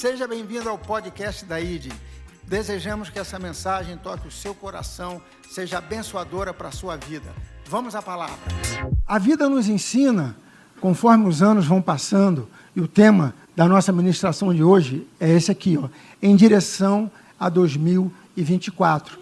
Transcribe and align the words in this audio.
Seja 0.00 0.26
bem-vindo 0.26 0.66
ao 0.66 0.78
podcast 0.78 1.44
da 1.44 1.60
ID. 1.60 1.92
Desejamos 2.44 3.10
que 3.10 3.18
essa 3.18 3.38
mensagem 3.38 3.98
toque 3.98 4.28
o 4.28 4.30
seu 4.30 4.54
coração, 4.54 5.20
seja 5.50 5.76
abençoadora 5.76 6.54
para 6.54 6.68
a 6.68 6.72
sua 6.72 6.96
vida. 6.96 7.28
Vamos 7.66 7.94
à 7.94 8.00
palavra. 8.00 8.38
A 9.06 9.18
vida 9.18 9.46
nos 9.46 9.68
ensina, 9.68 10.34
conforme 10.80 11.28
os 11.28 11.42
anos 11.42 11.66
vão 11.66 11.82
passando, 11.82 12.48
e 12.74 12.80
o 12.80 12.88
tema 12.88 13.34
da 13.54 13.68
nossa 13.68 13.92
ministração 13.92 14.54
de 14.54 14.64
hoje 14.64 15.06
é 15.20 15.28
esse 15.28 15.50
aqui, 15.50 15.76
ó, 15.76 15.90
em 16.22 16.34
direção 16.34 17.10
a 17.38 17.50
2024. 17.50 19.18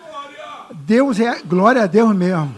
Deus 0.87 1.19
é 1.19 1.43
glória 1.43 1.83
a 1.83 1.87
Deus 1.89 2.15
mesmo. 2.15 2.55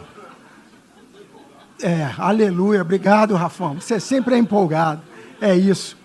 É, 1.81 2.13
aleluia, 2.19 2.83
obrigado, 2.83 3.35
Rafão. 3.35 3.81
Você 3.81 3.99
sempre 3.99 4.35
é 4.35 4.39
empolgado. 4.39 5.01
É 5.41 5.57
isso. 5.57 5.99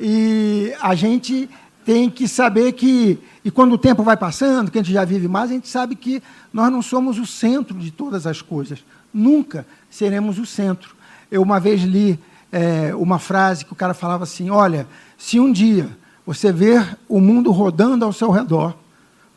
E 0.00 0.74
a 0.80 0.94
gente 0.94 1.48
tem 1.84 2.08
que 2.08 2.26
saber 2.26 2.72
que, 2.72 3.18
e 3.44 3.50
quando 3.50 3.74
o 3.74 3.78
tempo 3.78 4.02
vai 4.02 4.16
passando, 4.16 4.70
que 4.70 4.78
a 4.78 4.82
gente 4.82 4.94
já 4.94 5.04
vive 5.04 5.28
mais, 5.28 5.50
a 5.50 5.54
gente 5.54 5.68
sabe 5.68 5.94
que 5.94 6.22
nós 6.50 6.72
não 6.72 6.80
somos 6.80 7.18
o 7.18 7.26
centro 7.26 7.78
de 7.78 7.90
todas 7.90 8.26
as 8.26 8.40
coisas. 8.40 8.82
Nunca 9.12 9.66
seremos 9.90 10.38
o 10.38 10.46
centro. 10.46 10.96
Eu 11.30 11.42
uma 11.42 11.60
vez 11.60 11.82
li 11.82 12.18
é, 12.50 12.94
uma 12.94 13.18
frase 13.18 13.64
que 13.64 13.72
o 13.72 13.76
cara 13.76 13.92
falava 13.92 14.24
assim: 14.24 14.48
Olha, 14.48 14.86
se 15.18 15.38
um 15.38 15.52
dia 15.52 15.88
você 16.24 16.50
ver 16.50 16.96
o 17.06 17.20
mundo 17.20 17.50
rodando 17.50 18.04
ao 18.04 18.12
seu 18.12 18.30
redor, 18.30 18.74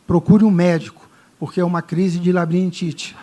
procure 0.06 0.44
um 0.44 0.50
médico, 0.50 1.08
porque 1.38 1.60
é 1.60 1.64
uma 1.64 1.82
crise 1.82 2.18
de 2.18 2.32
labirintite. 2.32 3.14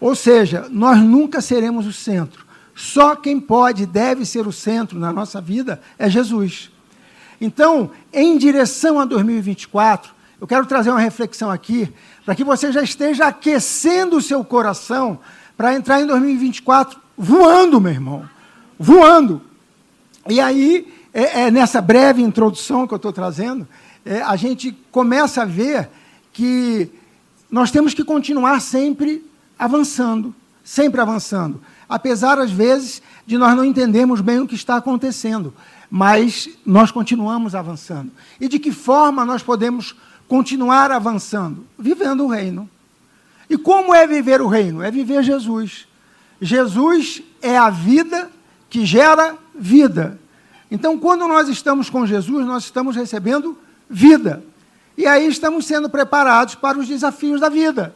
Ou 0.00 0.16
seja, 0.16 0.66
nós 0.70 0.98
nunca 0.98 1.40
seremos 1.40 1.86
o 1.86 1.92
centro. 1.92 2.41
Só 2.74 3.14
quem 3.14 3.38
pode 3.38 3.82
e 3.82 3.86
deve 3.86 4.24
ser 4.24 4.46
o 4.46 4.52
centro 4.52 4.98
na 4.98 5.12
nossa 5.12 5.40
vida 5.40 5.80
é 5.98 6.08
Jesus. 6.08 6.70
Então, 7.40 7.90
em 8.12 8.38
direção 8.38 9.00
a 9.00 9.04
2024, 9.04 10.12
eu 10.40 10.46
quero 10.46 10.64
trazer 10.66 10.90
uma 10.90 11.00
reflexão 11.00 11.50
aqui, 11.50 11.92
para 12.24 12.34
que 12.34 12.44
você 12.44 12.72
já 12.72 12.82
esteja 12.82 13.26
aquecendo 13.26 14.16
o 14.16 14.22
seu 14.22 14.44
coração 14.44 15.18
para 15.56 15.74
entrar 15.74 16.00
em 16.00 16.06
2024 16.06 16.98
voando, 17.16 17.80
meu 17.80 17.92
irmão. 17.92 18.28
Voando. 18.78 19.42
E 20.28 20.40
aí, 20.40 20.92
é, 21.12 21.42
é 21.42 21.50
nessa 21.50 21.80
breve 21.80 22.22
introdução 22.22 22.86
que 22.86 22.94
eu 22.94 22.96
estou 22.96 23.12
trazendo, 23.12 23.68
é, 24.04 24.22
a 24.22 24.34
gente 24.36 24.72
começa 24.90 25.42
a 25.42 25.44
ver 25.44 25.88
que 26.32 26.90
nós 27.50 27.70
temos 27.70 27.92
que 27.92 28.02
continuar 28.02 28.60
sempre 28.60 29.24
avançando, 29.58 30.34
sempre 30.64 31.00
avançando 31.00 31.60
apesar, 31.92 32.38
às 32.38 32.50
vezes, 32.50 33.02
de 33.26 33.36
nós 33.36 33.54
não 33.54 33.62
entendermos 33.62 34.22
bem 34.22 34.40
o 34.40 34.46
que 34.46 34.54
está 34.54 34.76
acontecendo. 34.76 35.52
Mas 35.90 36.48
nós 36.64 36.90
continuamos 36.90 37.54
avançando. 37.54 38.10
E 38.40 38.48
de 38.48 38.58
que 38.58 38.72
forma 38.72 39.26
nós 39.26 39.42
podemos 39.42 39.94
continuar 40.26 40.90
avançando? 40.90 41.66
Vivendo 41.78 42.24
o 42.24 42.28
reino. 42.28 42.68
E 43.50 43.58
como 43.58 43.94
é 43.94 44.06
viver 44.06 44.40
o 44.40 44.48
reino? 44.48 44.82
É 44.82 44.90
viver 44.90 45.22
Jesus. 45.22 45.86
Jesus 46.40 47.22
é 47.42 47.58
a 47.58 47.68
vida 47.68 48.30
que 48.70 48.86
gera 48.86 49.36
vida. 49.54 50.18
Então, 50.70 50.98
quando 50.98 51.28
nós 51.28 51.46
estamos 51.50 51.90
com 51.90 52.06
Jesus, 52.06 52.46
nós 52.46 52.64
estamos 52.64 52.96
recebendo 52.96 53.58
vida. 53.88 54.42
E 54.96 55.06
aí 55.06 55.26
estamos 55.26 55.66
sendo 55.66 55.90
preparados 55.90 56.54
para 56.54 56.78
os 56.78 56.88
desafios 56.88 57.38
da 57.38 57.50
vida, 57.50 57.94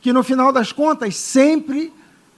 que 0.00 0.12
no 0.12 0.24
final 0.24 0.52
das 0.52 0.72
contas 0.72 1.14
sempre 1.14 1.92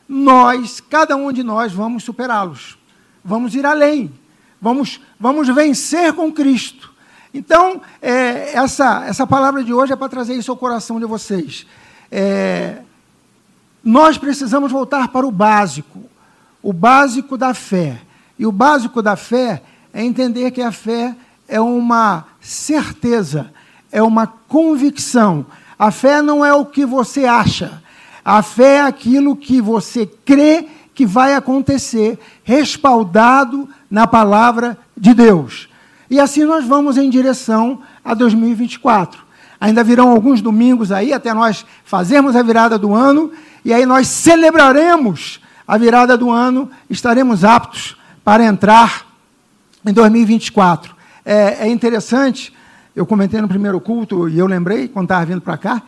nós, 0.09 0.81
cada 0.81 1.17
um 1.17 1.31
de 1.31 1.43
nós, 1.43 1.73
vamos 1.73 2.03
superá-los. 2.03 2.79
Vamos 3.23 3.55
ir 3.55 3.67
além. 3.67 4.11
Vamos, 4.61 5.01
vamos 5.21 5.49
vencer 5.49 6.13
com 6.15 6.33
Cristo. 6.33 6.93
Então, 7.33 7.83
é, 8.01 8.57
essa, 8.57 9.05
essa 9.05 9.27
palavra 9.27 9.63
de 9.63 9.73
hoje 9.73 9.93
é 9.93 9.97
para 9.97 10.09
trazer 10.09 10.35
isso 10.35 10.51
ao 10.51 10.57
coração 10.57 10.99
de 10.99 11.05
vocês. 11.05 11.67
É, 12.11 12.79
nós 13.85 14.17
precisamos 14.17 14.73
voltar 14.73 15.09
para 15.09 15.27
o 15.27 15.31
básico, 15.31 16.03
o 16.63 16.73
básico 16.73 17.37
da 17.37 17.53
fé. 17.53 18.01
E 18.39 18.47
o 18.47 18.53
básico 18.53 19.03
da 19.03 19.15
fé 19.15 19.63
é 19.93 20.03
entender 20.03 20.51
que 20.51 20.63
a 20.63 20.73
fé 20.73 21.15
é 21.47 21.61
uma 21.61 22.25
certeza, 22.41 23.53
é 23.93 24.03
uma 24.03 24.27
convicção. 24.27 25.47
A 25.79 25.91
fé 25.91 26.23
não 26.23 26.45
é 26.45 26.53
o 26.53 26.67
que 26.67 26.85
você 26.85 27.25
acha, 27.25 27.83
a 28.25 28.43
fé 28.43 28.77
é 28.77 28.81
aquilo 28.83 29.37
que 29.37 29.61
você 29.61 30.07
crê 30.07 30.67
que 30.95 31.07
vai 31.07 31.35
acontecer, 31.35 32.19
respaldado 32.43 33.69
na 33.91 34.07
palavra 34.07 34.77
de 34.97 35.15
Deus. 35.15 35.69
E 36.11 36.19
assim 36.19 36.45
nós 36.45 36.65
vamos 36.65 36.97
em 36.97 37.09
direção 37.09 37.81
a 38.05 38.15
2024. 38.15 39.23
Ainda 39.61 39.85
virão 39.85 40.11
alguns 40.11 40.41
domingos 40.41 40.91
aí 40.91 41.13
até 41.13 41.33
nós 41.35 41.65
fazermos 41.85 42.35
a 42.35 42.43
virada 42.43 42.79
do 42.79 42.95
ano 42.95 43.31
e 43.65 43.73
aí 43.73 43.85
nós 43.85 44.09
celebraremos 44.09 45.41
a 45.67 45.77
virada 45.77 46.17
do 46.17 46.31
ano, 46.31 46.71
estaremos 46.89 47.45
aptos 47.45 47.97
para 48.25 48.45
entrar 48.45 49.07
em 49.87 49.93
2024. 49.93 50.97
É, 51.25 51.67
é 51.67 51.69
interessante, 51.69 52.53
eu 52.97 53.05
comentei 53.05 53.41
no 53.41 53.49
primeiro 53.49 53.81
culto 53.81 54.29
e 54.29 54.39
eu 54.39 54.47
lembrei 54.47 54.89
quando 54.89 55.05
estava 55.05 55.27
vindo 55.27 55.41
para 55.41 55.59
cá, 55.59 55.83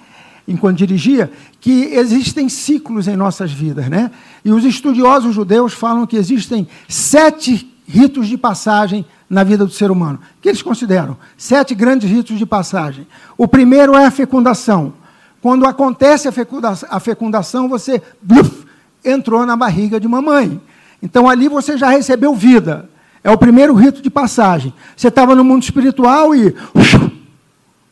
enquanto 0.47 0.79
dirigia, 0.79 1.31
que 1.61 1.85
existem 1.93 2.49
ciclos 2.49 3.07
em 3.07 3.17
nossas 3.17 3.53
vidas. 3.53 3.89
Né? 3.89 4.11
E 4.45 4.51
os 4.53 4.65
estudiosos 4.65 5.35
judeus 5.35 5.73
falam 5.73 6.07
que 6.07 6.17
existem 6.17 6.67
sete 6.89 7.71
ritos 7.87 8.29
de 8.29 8.37
passagem 8.37 9.05
na 9.29 9.45
vida 9.45 9.65
do 9.65 9.73
ser 9.73 9.91
humano. 9.91 10.19
Que 10.41 10.49
eles 10.49 10.63
consideram? 10.63 11.17
Sete 11.37 11.75
grandes 11.75 12.11
ritos 12.11 12.39
de 12.39 12.47
passagem. 12.47 13.07
O 13.37 13.47
primeiro 13.47 13.95
é 13.95 14.07
a 14.07 14.11
fecundação. 14.11 14.93
Quando 15.41 15.67
acontece 15.67 16.29
a 16.29 16.33
fecundação, 16.33 16.89
a 16.91 17.01
fecundação 17.01 17.69
você 17.69 18.03
bluf, 18.21 18.67
entrou 19.05 19.47
na 19.47 19.57
barriga 19.57 19.99
de 19.99 20.07
mamãe. 20.07 20.61
Então 21.03 21.29
ali 21.29 21.49
você 21.49 21.79
já 21.79 21.89
recebeu 21.89 22.35
vida. 22.35 22.89
É 23.23 23.31
o 23.31 23.39
primeiro 23.39 23.75
rito 23.75 24.03
de 24.03 24.11
passagem. 24.11 24.73
Você 24.97 25.09
estava 25.09 25.35
no 25.35 25.45
mundo 25.45 25.63
espiritual 25.63 26.35
e. 26.35 26.55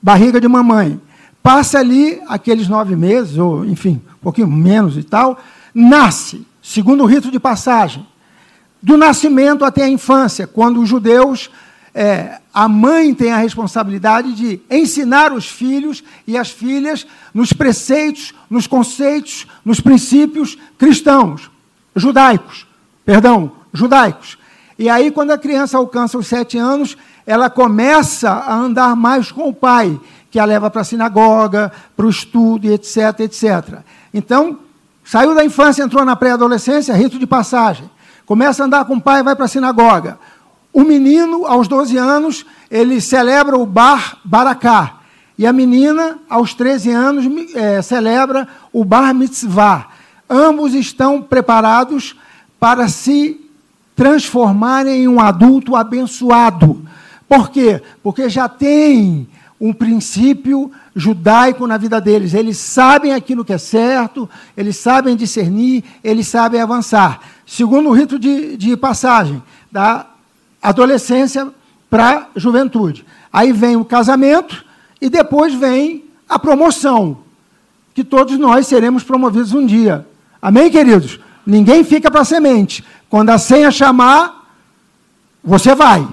barriga 0.00 0.40
de 0.40 0.48
mamãe. 0.48 1.00
Passa 1.42 1.78
ali 1.78 2.20
aqueles 2.28 2.68
nove 2.68 2.94
meses, 2.96 3.38
ou 3.38 3.64
enfim, 3.64 4.00
um 4.16 4.22
pouquinho 4.22 4.48
menos 4.48 4.96
e 4.96 5.02
tal, 5.02 5.38
nasce, 5.74 6.46
segundo 6.62 7.02
o 7.02 7.06
rito 7.06 7.30
de 7.30 7.38
passagem. 7.38 8.06
Do 8.82 8.96
nascimento 8.96 9.64
até 9.64 9.84
a 9.84 9.88
infância, 9.88 10.46
quando 10.46 10.80
os 10.80 10.88
judeus, 10.88 11.50
é, 11.94 12.38
a 12.52 12.68
mãe 12.68 13.14
tem 13.14 13.32
a 13.32 13.38
responsabilidade 13.38 14.32
de 14.34 14.60
ensinar 14.70 15.32
os 15.32 15.48
filhos 15.48 16.04
e 16.26 16.36
as 16.36 16.50
filhas 16.50 17.06
nos 17.32 17.52
preceitos, 17.52 18.34
nos 18.48 18.66
conceitos, 18.66 19.46
nos 19.64 19.80
princípios 19.80 20.56
cristãos, 20.76 21.50
judaicos, 21.96 22.66
perdão, 23.04 23.52
judaicos. 23.72 24.38
E 24.78 24.88
aí, 24.88 25.10
quando 25.10 25.32
a 25.32 25.38
criança 25.38 25.76
alcança 25.76 26.16
os 26.16 26.28
sete 26.28 26.56
anos, 26.56 26.96
ela 27.26 27.50
começa 27.50 28.30
a 28.30 28.54
andar 28.54 28.94
mais 28.94 29.32
com 29.32 29.48
o 29.48 29.52
pai 29.52 29.98
que 30.30 30.38
a 30.38 30.44
leva 30.44 30.70
para 30.70 30.82
a 30.82 30.84
sinagoga, 30.84 31.72
para 31.96 32.06
o 32.06 32.10
estudo, 32.10 32.70
etc, 32.70 33.20
etc. 33.20 33.78
Então, 34.12 34.58
saiu 35.04 35.34
da 35.34 35.44
infância, 35.44 35.82
entrou 35.82 36.04
na 36.04 36.16
pré-adolescência, 36.16 36.94
rito 36.94 37.18
de 37.18 37.26
passagem. 37.26 37.90
Começa 38.26 38.62
a 38.62 38.66
andar 38.66 38.84
com 38.84 38.96
o 38.96 39.00
pai, 39.00 39.22
vai 39.22 39.34
para 39.34 39.46
a 39.46 39.48
sinagoga. 39.48 40.18
O 40.72 40.82
menino, 40.84 41.46
aos 41.46 41.66
12 41.66 41.96
anos, 41.96 42.44
ele 42.70 43.00
celebra 43.00 43.56
o 43.56 43.64
Bar 43.64 44.18
Baraká. 44.24 44.98
E 45.38 45.46
a 45.46 45.52
menina, 45.52 46.18
aos 46.28 46.52
13 46.52 46.90
anos, 46.90 47.24
é, 47.54 47.80
celebra 47.80 48.46
o 48.72 48.84
Bar 48.84 49.14
Mitzvah. 49.14 49.88
Ambos 50.28 50.74
estão 50.74 51.22
preparados 51.22 52.16
para 52.60 52.88
se 52.88 53.40
transformarem 53.96 55.04
em 55.04 55.08
um 55.08 55.20
adulto 55.20 55.74
abençoado. 55.74 56.84
Por 57.28 57.50
quê? 57.50 57.82
Porque 58.02 58.28
já 58.28 58.48
tem 58.48 59.28
um 59.60 59.72
princípio 59.72 60.70
judaico 60.94 61.66
na 61.66 61.76
vida 61.76 62.00
deles. 62.00 62.34
Eles 62.34 62.58
sabem 62.58 63.12
aquilo 63.12 63.44
que 63.44 63.52
é 63.52 63.58
certo, 63.58 64.28
eles 64.56 64.76
sabem 64.76 65.16
discernir, 65.16 65.84
eles 66.02 66.28
sabem 66.28 66.60
avançar. 66.60 67.20
Segundo 67.46 67.88
o 67.88 67.92
rito 67.92 68.18
de, 68.18 68.56
de 68.56 68.76
passagem, 68.76 69.42
da 69.70 70.06
adolescência 70.62 71.48
para 71.90 72.18
a 72.18 72.26
juventude. 72.38 73.04
Aí 73.32 73.52
vem 73.52 73.76
o 73.76 73.84
casamento 73.84 74.64
e 75.00 75.08
depois 75.08 75.54
vem 75.54 76.04
a 76.28 76.38
promoção, 76.38 77.18
que 77.94 78.04
todos 78.04 78.38
nós 78.38 78.66
seremos 78.66 79.02
promovidos 79.02 79.52
um 79.54 79.64
dia. 79.64 80.06
Amém, 80.40 80.70
queridos? 80.70 81.18
Ninguém 81.44 81.82
fica 81.82 82.10
para 82.10 82.24
semente. 82.24 82.84
Quando 83.08 83.30
a 83.30 83.38
senha 83.38 83.70
chamar, 83.70 84.46
você 85.42 85.74
vai. 85.74 86.06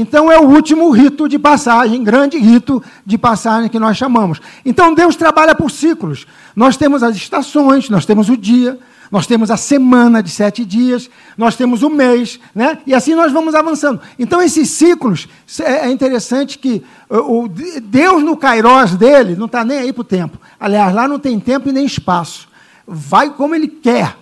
Então 0.00 0.30
é 0.30 0.38
o 0.38 0.44
último 0.44 0.88
rito 0.90 1.28
de 1.28 1.40
passagem, 1.40 2.04
grande 2.04 2.38
rito 2.38 2.80
de 3.04 3.18
passagem 3.18 3.68
que 3.68 3.80
nós 3.80 3.96
chamamos. 3.96 4.40
Então 4.64 4.94
Deus 4.94 5.16
trabalha 5.16 5.56
por 5.56 5.72
ciclos. 5.72 6.24
Nós 6.54 6.76
temos 6.76 7.02
as 7.02 7.16
estações, 7.16 7.90
nós 7.90 8.06
temos 8.06 8.28
o 8.28 8.36
dia, 8.36 8.78
nós 9.10 9.26
temos 9.26 9.50
a 9.50 9.56
semana 9.56 10.22
de 10.22 10.30
sete 10.30 10.64
dias, 10.64 11.10
nós 11.36 11.56
temos 11.56 11.82
o 11.82 11.90
mês, 11.90 12.38
né? 12.54 12.78
e 12.86 12.94
assim 12.94 13.16
nós 13.16 13.32
vamos 13.32 13.56
avançando. 13.56 14.00
Então, 14.16 14.40
esses 14.40 14.70
ciclos, 14.70 15.26
é, 15.60 15.88
é 15.88 15.90
interessante 15.90 16.60
que 16.60 16.84
o 17.10 17.48
Deus, 17.82 18.22
no 18.22 18.36
Kairos 18.36 18.94
dele, 18.94 19.34
não 19.34 19.46
está 19.46 19.64
nem 19.64 19.78
aí 19.78 19.92
para 19.92 20.02
o 20.02 20.04
tempo. 20.04 20.38
Aliás, 20.60 20.94
lá 20.94 21.08
não 21.08 21.18
tem 21.18 21.40
tempo 21.40 21.70
e 21.70 21.72
nem 21.72 21.84
espaço. 21.84 22.48
Vai 22.86 23.30
como 23.30 23.52
ele 23.52 23.66
quer. 23.66 24.16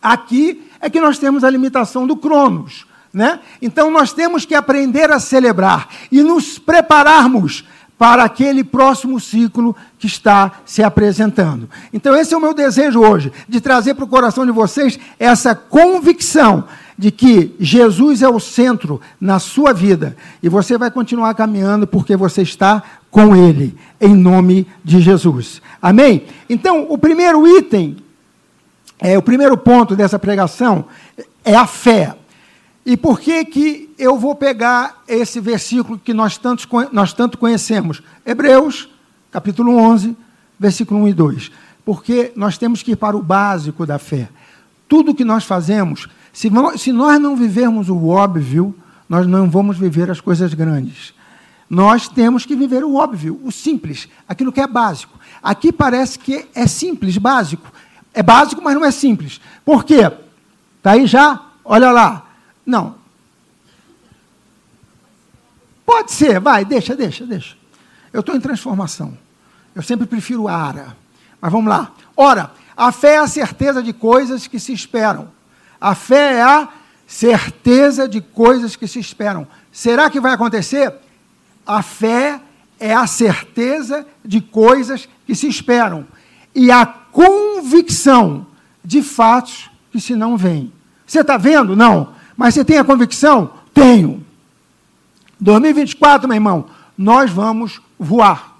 Aqui 0.00 0.62
é 0.80 0.88
que 0.88 1.02
nós 1.02 1.18
temos 1.18 1.44
a 1.44 1.50
limitação 1.50 2.06
do 2.06 2.16
Cronos. 2.16 2.88
Né? 3.12 3.40
Então, 3.60 3.90
nós 3.90 4.12
temos 4.12 4.44
que 4.44 4.54
aprender 4.54 5.10
a 5.10 5.18
celebrar 5.18 5.88
e 6.12 6.22
nos 6.22 6.58
prepararmos 6.58 7.64
para 8.00 8.24
aquele 8.24 8.64
próximo 8.64 9.20
ciclo 9.20 9.76
que 9.98 10.06
está 10.06 10.52
se 10.64 10.82
apresentando. 10.82 11.68
Então, 11.92 12.16
esse 12.16 12.32
é 12.32 12.36
o 12.36 12.40
meu 12.40 12.54
desejo 12.54 13.00
hoje, 13.00 13.30
de 13.46 13.60
trazer 13.60 13.92
para 13.92 14.04
o 14.04 14.08
coração 14.08 14.46
de 14.46 14.52
vocês 14.52 14.98
essa 15.18 15.54
convicção 15.54 16.64
de 16.96 17.10
que 17.10 17.54
Jesus 17.60 18.22
é 18.22 18.28
o 18.28 18.40
centro 18.40 19.02
na 19.20 19.38
sua 19.38 19.74
vida 19.74 20.16
e 20.42 20.48
você 20.48 20.78
vai 20.78 20.90
continuar 20.90 21.34
caminhando 21.34 21.86
porque 21.86 22.16
você 22.16 22.40
está 22.40 22.82
com 23.10 23.36
Ele, 23.36 23.76
em 24.00 24.14
nome 24.14 24.66
de 24.82 25.00
Jesus. 25.00 25.60
Amém? 25.82 26.24
Então, 26.48 26.86
o 26.88 26.96
primeiro 26.96 27.46
item, 27.58 27.96
é, 28.98 29.18
o 29.18 29.22
primeiro 29.22 29.58
ponto 29.58 29.94
dessa 29.94 30.18
pregação 30.18 30.86
é 31.44 31.54
a 31.54 31.66
fé. 31.66 32.16
E 32.84 32.96
por 32.96 33.20
que, 33.20 33.44
que 33.44 33.94
eu 33.98 34.18
vou 34.18 34.34
pegar 34.34 35.02
esse 35.06 35.38
versículo 35.38 35.98
que 35.98 36.14
nós, 36.14 36.38
tantos, 36.38 36.66
nós 36.92 37.12
tanto 37.12 37.36
conhecemos? 37.36 38.02
Hebreus, 38.24 38.88
capítulo 39.30 39.76
11, 39.76 40.16
versículo 40.58 41.00
1 41.00 41.08
e 41.08 41.14
2. 41.14 41.52
Porque 41.84 42.32
nós 42.34 42.56
temos 42.56 42.82
que 42.82 42.92
ir 42.92 42.96
para 42.96 43.16
o 43.16 43.22
básico 43.22 43.84
da 43.84 43.98
fé. 43.98 44.28
Tudo 44.88 45.14
que 45.14 45.24
nós 45.24 45.44
fazemos, 45.44 46.08
se 46.32 46.50
se 46.76 46.92
nós 46.92 47.20
não 47.20 47.36
vivermos 47.36 47.88
o 47.88 48.08
óbvio, 48.08 48.74
nós 49.08 49.26
não 49.26 49.50
vamos 49.50 49.76
viver 49.76 50.10
as 50.10 50.20
coisas 50.20 50.54
grandes. 50.54 51.12
Nós 51.68 52.08
temos 52.08 52.44
que 52.44 52.56
viver 52.56 52.82
o 52.82 52.94
óbvio, 52.94 53.40
o 53.44 53.52
simples, 53.52 54.08
aquilo 54.28 54.50
que 54.52 54.60
é 54.60 54.66
básico. 54.66 55.18
Aqui 55.42 55.70
parece 55.70 56.18
que 56.18 56.46
é 56.54 56.66
simples, 56.66 57.16
básico. 57.16 57.70
É 58.12 58.22
básico, 58.22 58.60
mas 58.62 58.74
não 58.74 58.84
é 58.84 58.90
simples. 58.90 59.40
Por 59.64 59.84
quê? 59.84 60.10
Está 60.78 60.92
aí 60.92 61.06
já? 61.06 61.40
Olha 61.64 61.92
lá. 61.92 62.29
Não. 62.70 62.94
Pode 65.84 66.12
ser, 66.12 66.38
vai, 66.38 66.64
deixa, 66.64 66.94
deixa, 66.94 67.26
deixa. 67.26 67.56
Eu 68.12 68.20
estou 68.20 68.36
em 68.36 68.40
transformação. 68.40 69.18
Eu 69.74 69.82
sempre 69.82 70.06
prefiro 70.06 70.46
ara. 70.46 70.96
Mas 71.40 71.50
vamos 71.50 71.68
lá. 71.68 71.90
Ora, 72.16 72.52
a 72.76 72.92
fé 72.92 73.14
é 73.14 73.18
a 73.18 73.26
certeza 73.26 73.82
de 73.82 73.92
coisas 73.92 74.46
que 74.46 74.60
se 74.60 74.72
esperam. 74.72 75.28
A 75.80 75.94
fé 75.94 76.36
é 76.36 76.42
a 76.42 76.68
certeza 77.06 78.08
de 78.08 78.20
coisas 78.20 78.76
que 78.76 78.86
se 78.86 79.00
esperam. 79.00 79.46
Será 79.72 80.08
que 80.08 80.20
vai 80.20 80.32
acontecer? 80.32 80.94
A 81.66 81.82
fé 81.82 82.40
é 82.78 82.94
a 82.94 83.06
certeza 83.06 84.06
de 84.24 84.40
coisas 84.40 85.08
que 85.26 85.34
se 85.34 85.48
esperam 85.48 86.06
e 86.54 86.70
a 86.70 86.86
convicção 86.86 88.46
de 88.84 89.02
fatos 89.02 89.70
que 89.90 90.00
se 90.00 90.14
não 90.14 90.36
veem. 90.36 90.72
Você 91.06 91.20
está 91.20 91.36
vendo? 91.36 91.74
Não. 91.74 92.19
Mas 92.40 92.54
você 92.54 92.64
tem 92.64 92.78
a 92.78 92.84
convicção? 92.84 93.50
Tenho. 93.74 94.24
2024, 95.38 96.26
meu 96.26 96.36
irmão, 96.36 96.70
nós 96.96 97.30
vamos 97.30 97.82
voar. 97.98 98.56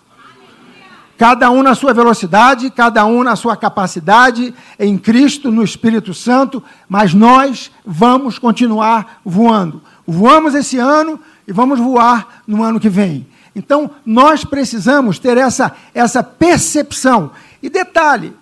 Cada 1.16 1.50
um 1.50 1.62
na 1.62 1.74
sua 1.74 1.94
velocidade, 1.94 2.70
cada 2.70 3.06
um 3.06 3.24
na 3.24 3.36
sua 3.36 3.56
capacidade, 3.56 4.54
em 4.78 4.98
Cristo, 4.98 5.50
no 5.50 5.64
Espírito 5.64 6.12
Santo, 6.12 6.62
mas 6.86 7.14
nós 7.14 7.70
vamos 7.82 8.38
continuar 8.38 9.22
voando. 9.24 9.80
Voamos 10.06 10.54
esse 10.54 10.76
ano 10.76 11.18
e 11.48 11.52
vamos 11.54 11.80
voar 11.80 12.42
no 12.46 12.62
ano 12.62 12.78
que 12.78 12.90
vem. 12.90 13.26
Então, 13.56 13.92
nós 14.04 14.44
precisamos 14.44 15.18
ter 15.18 15.38
essa, 15.38 15.74
essa 15.94 16.22
percepção. 16.22 17.30
E 17.62 17.70
detalhe: 17.70 18.34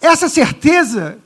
essa 0.00 0.28
certeza 0.28 1.16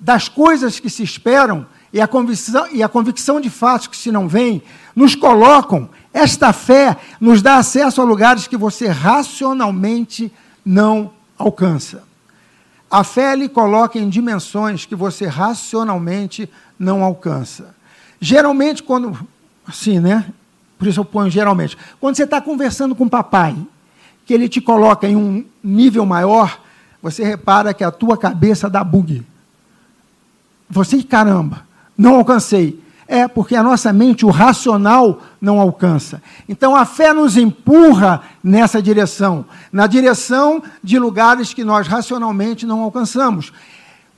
das 0.00 0.28
coisas 0.28 0.80
que 0.80 0.90
se 0.90 1.04
esperam 1.04 1.64
e 1.96 2.00
a 2.02 2.06
convicção, 2.06 2.68
e 2.74 2.82
a 2.82 2.90
convicção 2.90 3.40
de 3.40 3.48
fatos 3.48 3.86
que 3.86 3.96
se 3.96 4.12
não 4.12 4.28
vêm, 4.28 4.62
nos 4.94 5.14
colocam, 5.14 5.88
esta 6.12 6.52
fé 6.52 6.94
nos 7.18 7.40
dá 7.40 7.56
acesso 7.56 8.02
a 8.02 8.04
lugares 8.04 8.46
que 8.46 8.54
você 8.54 8.88
racionalmente 8.88 10.30
não 10.62 11.10
alcança. 11.38 12.04
A 12.90 13.02
fé 13.02 13.34
lhe 13.34 13.48
coloca 13.48 13.98
em 13.98 14.10
dimensões 14.10 14.84
que 14.84 14.94
você 14.94 15.26
racionalmente 15.26 16.50
não 16.78 17.02
alcança. 17.02 17.74
Geralmente, 18.20 18.82
quando. 18.82 19.18
Assim, 19.66 19.98
né? 19.98 20.26
Por 20.78 20.86
isso 20.86 21.00
eu 21.00 21.04
ponho 21.04 21.30
geralmente. 21.30 21.78
Quando 21.98 22.14
você 22.14 22.24
está 22.24 22.42
conversando 22.42 22.94
com 22.94 23.04
o 23.04 23.10
papai, 23.10 23.56
que 24.26 24.34
ele 24.34 24.50
te 24.50 24.60
coloca 24.60 25.08
em 25.08 25.16
um 25.16 25.42
nível 25.64 26.04
maior, 26.04 26.60
você 27.02 27.24
repara 27.24 27.72
que 27.72 27.82
a 27.82 27.90
tua 27.90 28.18
cabeça 28.18 28.68
dá 28.68 28.84
bug. 28.84 29.24
Você, 30.68 31.02
caramba, 31.02 31.65
não 31.96 32.16
alcancei. 32.16 32.80
É 33.08 33.28
porque 33.28 33.54
a 33.54 33.62
nossa 33.62 33.92
mente, 33.92 34.26
o 34.26 34.30
racional, 34.30 35.22
não 35.40 35.60
alcança. 35.60 36.20
Então 36.48 36.74
a 36.74 36.84
fé 36.84 37.12
nos 37.12 37.36
empurra 37.36 38.22
nessa 38.42 38.82
direção 38.82 39.44
na 39.72 39.86
direção 39.86 40.62
de 40.82 40.98
lugares 40.98 41.54
que 41.54 41.62
nós 41.62 41.86
racionalmente 41.86 42.66
não 42.66 42.80
alcançamos. 42.80 43.52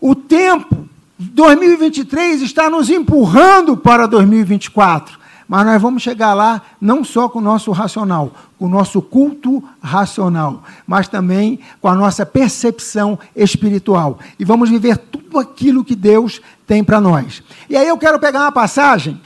O 0.00 0.14
tempo, 0.14 0.88
2023, 1.18 2.42
está 2.42 2.70
nos 2.70 2.88
empurrando 2.88 3.76
para 3.76 4.06
2024. 4.06 5.17
Mas 5.48 5.64
nós 5.64 5.80
vamos 5.80 6.02
chegar 6.02 6.34
lá 6.34 6.60
não 6.78 7.02
só 7.02 7.26
com 7.26 7.38
o 7.38 7.42
nosso 7.42 7.72
racional, 7.72 8.32
com 8.58 8.66
o 8.66 8.68
nosso 8.68 9.00
culto 9.00 9.64
racional, 9.82 10.62
mas 10.86 11.08
também 11.08 11.58
com 11.80 11.88
a 11.88 11.94
nossa 11.94 12.26
percepção 12.26 13.18
espiritual. 13.34 14.18
E 14.38 14.44
vamos 14.44 14.68
viver 14.68 14.98
tudo 14.98 15.38
aquilo 15.38 15.82
que 15.82 15.96
Deus 15.96 16.42
tem 16.66 16.84
para 16.84 17.00
nós. 17.00 17.42
E 17.70 17.76
aí 17.76 17.88
eu 17.88 17.96
quero 17.96 18.18
pegar 18.18 18.42
uma 18.42 18.52
passagem 18.52 19.18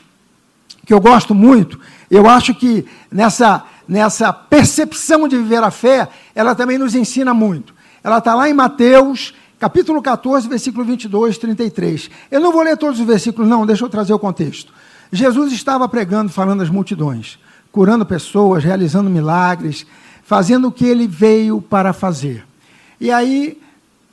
que 0.87 0.95
eu 0.95 1.01
gosto 1.01 1.35
muito, 1.35 1.79
eu 2.09 2.29
acho 2.29 2.55
que 2.55 2.87
nessa, 3.11 3.65
nessa 3.89 4.33
percepção 4.33 5.27
de 5.27 5.37
viver 5.37 5.63
a 5.63 5.71
fé, 5.71 6.09
ela 6.35 6.55
também 6.55 6.79
nos 6.79 6.95
ensina 6.95 7.35
muito. 7.35 7.75
Ela 8.03 8.19
está 8.19 8.35
lá 8.35 8.49
em 8.49 8.53
Mateus, 8.55 9.35
capítulo 9.59 10.03
14, 10.03 10.49
versículo 10.49 10.85
22, 10.85 11.39
33. 11.39 12.11
Eu 12.31 12.41
não 12.41 12.53
vou 12.53 12.63
ler 12.63 12.77
todos 12.77 13.01
os 13.01 13.07
versículos, 13.07 13.49
não, 13.49 13.67
deixa 13.67 13.85
eu 13.85 13.89
trazer 13.89 14.13
o 14.13 14.19
contexto. 14.19 14.73
Jesus 15.13 15.53
estava 15.53 15.87
pregando, 15.87 16.33
falando 16.33 16.63
às 16.63 16.71
multidões, 16.71 17.39
curando 17.71 18.07
pessoas, 18.07 18.65
realizando 18.65 19.11
milagres, 19.11 19.87
fazendo 20.25 20.69
o 20.69 20.73
que 20.73 20.87
ele 20.87 21.07
veio 21.07 21.61
para 21.61 21.93
fazer. 21.93 22.47
E 22.99 23.11
aí 23.11 23.61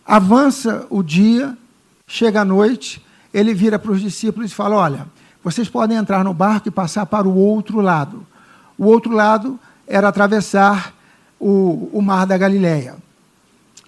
avança 0.06 0.86
o 0.90 1.02
dia, 1.02 1.58
chega 2.06 2.42
a 2.42 2.46
noite, 2.46 3.02
ele 3.34 3.54
vira 3.54 3.80
para 3.80 3.92
os 3.92 4.02
discípulos 4.02 4.52
e 4.52 4.56
fala: 4.56 4.76
Olha, 4.76 5.08
vocês 5.42 5.70
podem 5.70 5.98
entrar 5.98 6.24
no 6.24 6.34
barco 6.34 6.68
e 6.68 6.72
passar 6.72 7.06
para 7.06 7.28
o 7.28 7.36
outro 7.38 7.80
lado. 7.80 8.28
O 8.78 8.86
outro 8.86 9.14
lado 9.14 9.58
era 9.88 10.10
atravessar 10.10 10.94
o, 11.40 11.90
o 11.94 12.02
mar 12.02 12.26
da 12.26 12.38
Galileia. 12.38 12.98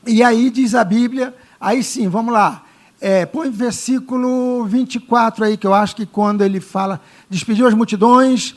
E 0.07 0.23
aí 0.23 0.49
diz 0.49 0.73
a 0.73 0.83
Bíblia, 0.83 1.35
aí 1.59 1.83
sim, 1.83 2.07
vamos 2.07 2.33
lá. 2.33 2.63
É, 3.01 3.25
põe 3.25 3.49
versículo 3.49 4.63
24 4.65 5.43
aí, 5.43 5.57
que 5.57 5.65
eu 5.65 5.73
acho 5.73 5.95
que 5.95 6.05
quando 6.05 6.43
ele 6.43 6.59
fala, 6.59 7.01
despediu 7.27 7.65
as 7.65 7.73
multidões, 7.73 8.55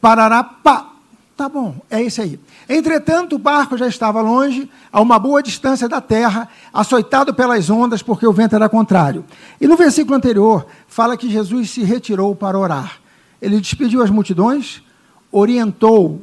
parará, 0.00 0.42
pá, 0.42 0.90
tá 1.36 1.48
bom, 1.48 1.76
é 1.88 2.02
isso 2.02 2.20
aí. 2.20 2.40
Entretanto, 2.68 3.36
o 3.36 3.38
barco 3.38 3.78
já 3.78 3.86
estava 3.86 4.20
longe, 4.20 4.68
a 4.90 5.00
uma 5.00 5.16
boa 5.16 5.40
distância 5.40 5.88
da 5.88 6.00
terra, 6.00 6.48
açoitado 6.74 7.32
pelas 7.32 7.70
ondas, 7.70 8.02
porque 8.02 8.26
o 8.26 8.32
vento 8.32 8.56
era 8.56 8.68
contrário. 8.68 9.24
E 9.60 9.68
no 9.68 9.76
versículo 9.76 10.16
anterior, 10.16 10.66
fala 10.88 11.16
que 11.16 11.30
Jesus 11.30 11.70
se 11.70 11.84
retirou 11.84 12.34
para 12.34 12.58
orar. 12.58 12.98
Ele 13.40 13.60
despediu 13.60 14.02
as 14.02 14.10
multidões, 14.10 14.82
orientou 15.30 16.20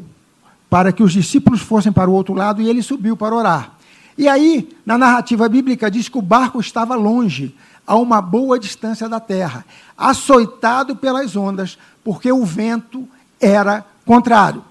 para 0.70 0.92
que 0.92 1.04
os 1.04 1.14
discípulos 1.14 1.62
fossem 1.62 1.92
para 1.92 2.10
o 2.10 2.14
outro 2.14 2.34
lado 2.34 2.62
e 2.62 2.68
ele 2.68 2.84
subiu 2.84 3.16
para 3.16 3.34
orar. 3.34 3.78
E 4.18 4.28
aí, 4.28 4.70
na 4.86 4.98
narrativa 4.98 5.50
bíblica, 5.50 5.90
diz 5.90 6.08
que 6.08 6.18
o 6.18 6.22
barco 6.22 6.60
estava 6.60 6.96
longe, 6.96 7.56
a 7.86 7.96
uma 7.96 8.22
boa 8.22 8.58
distância 8.58 9.10
da 9.10 9.20
terra, 9.20 9.66
açoitado 9.98 10.96
pelas 10.96 11.36
ondas, 11.36 11.78
porque 12.04 12.32
o 12.32 12.46
vento 12.46 13.08
era 13.40 13.86
contrário. 14.06 14.64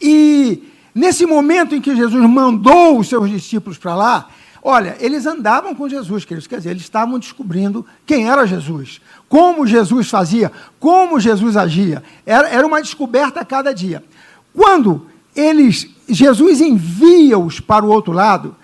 E 0.00 0.64
nesse 0.94 1.24
momento 1.24 1.74
em 1.74 1.80
que 1.80 1.96
Jesus 1.96 2.28
mandou 2.28 2.98
os 2.98 3.08
seus 3.08 3.30
discípulos 3.30 3.78
para 3.78 3.94
lá, 3.94 4.28
olha, 4.62 4.96
eles 5.00 5.24
andavam 5.24 5.74
com 5.74 5.88
Jesus, 5.88 6.24
queridos, 6.24 6.46
quer 6.46 6.58
dizer, 6.58 6.70
eles 6.70 6.82
estavam 6.82 7.18
descobrindo 7.18 7.86
quem 8.04 8.28
era 8.28 8.46
Jesus, 8.46 9.00
como 9.28 9.66
Jesus 9.66 10.10
fazia, 10.10 10.52
como 10.78 11.18
Jesus 11.18 11.56
agia. 11.56 12.02
Era, 12.26 12.48
era 12.48 12.66
uma 12.66 12.82
descoberta 12.82 13.40
a 13.40 13.44
cada 13.44 13.72
dia. 13.72 14.04
Quando 14.52 15.06
eles 15.34 15.93
Jesus 16.08 16.60
envia-os 16.60 17.60
para 17.60 17.84
o 17.84 17.88
outro 17.88 18.12
lado, 18.12 18.54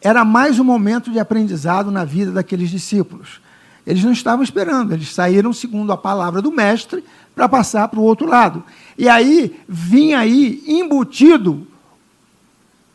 era 0.00 0.24
mais 0.24 0.58
um 0.58 0.64
momento 0.64 1.10
de 1.10 1.18
aprendizado 1.18 1.90
na 1.90 2.04
vida 2.04 2.30
daqueles 2.30 2.70
discípulos. 2.70 3.40
Eles 3.86 4.04
não 4.04 4.12
estavam 4.12 4.42
esperando, 4.42 4.92
eles 4.92 5.12
saíram 5.12 5.52
segundo 5.52 5.92
a 5.92 5.96
palavra 5.96 6.40
do 6.40 6.50
mestre 6.50 7.04
para 7.34 7.48
passar 7.48 7.88
para 7.88 8.00
o 8.00 8.02
outro 8.02 8.26
lado. 8.26 8.62
E 8.96 9.08
aí 9.08 9.60
vinha 9.68 10.18
aí 10.18 10.62
embutido 10.66 11.66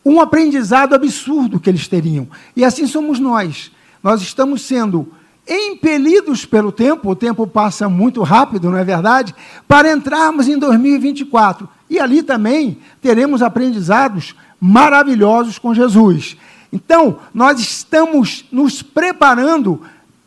um 0.04 0.20
aprendizado 0.20 0.94
absurdo 0.94 1.60
que 1.60 1.68
eles 1.68 1.86
teriam. 1.86 2.28
E 2.56 2.64
assim 2.64 2.86
somos 2.86 3.20
nós. 3.20 3.70
Nós 4.02 4.22
estamos 4.22 4.62
sendo 4.62 5.12
impelidos 5.48 6.44
pelo 6.44 6.70
tempo, 6.70 7.10
o 7.10 7.16
tempo 7.16 7.46
passa 7.46 7.88
muito 7.88 8.22
rápido, 8.22 8.70
não 8.70 8.78
é 8.78 8.84
verdade? 8.84 9.34
Para 9.66 9.92
entrarmos 9.92 10.48
em 10.48 10.58
2024. 10.58 11.68
E 11.88 11.98
ali 11.98 12.22
também 12.22 12.78
teremos 13.00 13.42
aprendizados 13.42 14.34
maravilhosos 14.60 15.58
com 15.58 15.74
Jesus. 15.74 16.36
Então, 16.72 17.18
nós 17.34 17.58
estamos 17.58 18.44
nos 18.52 18.80
preparando 18.82 19.80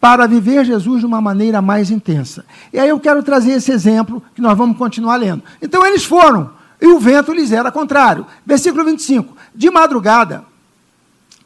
para 0.04 0.28
viver 0.28 0.66
Jesus 0.66 1.00
de 1.00 1.06
uma 1.06 1.22
maneira 1.22 1.62
mais 1.62 1.90
intensa. 1.90 2.44
E 2.74 2.78
aí 2.78 2.90
eu 2.90 3.00
quero 3.00 3.24
trazer 3.24 3.52
esse 3.54 3.72
exemplo 3.72 4.22
que 4.36 4.42
nós 4.42 4.58
vamos 4.58 4.78
continuar 4.78 5.16
lendo. 5.16 5.42
Então 5.62 5.86
eles 5.86 6.04
foram, 6.04 6.52
e 6.82 6.88
o 6.88 7.00
vento 7.00 7.32
lhes 7.32 7.54
era 7.54 7.72
contrário. 7.72 8.26
Versículo 8.46 8.84
25. 8.84 9.34
De 9.56 9.70
madrugada, 9.70 10.44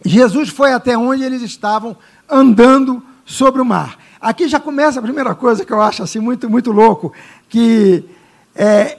Jesus 0.03 0.49
foi 0.49 0.73
até 0.73 0.97
onde 0.97 1.21
eles 1.21 1.43
estavam 1.43 1.95
andando 2.27 3.03
sobre 3.27 3.61
o 3.61 3.65
mar. 3.65 3.99
Aqui 4.19 4.47
já 4.47 4.59
começa 4.59 4.99
a 4.99 5.03
primeira 5.03 5.35
coisa 5.35 5.65
que 5.65 5.71
eu 5.71 5.81
acho 5.81 6.01
assim 6.01 6.19
muito, 6.19 6.49
muito 6.49 6.71
louco, 6.71 7.13
que 7.49 8.03
é, 8.55 8.97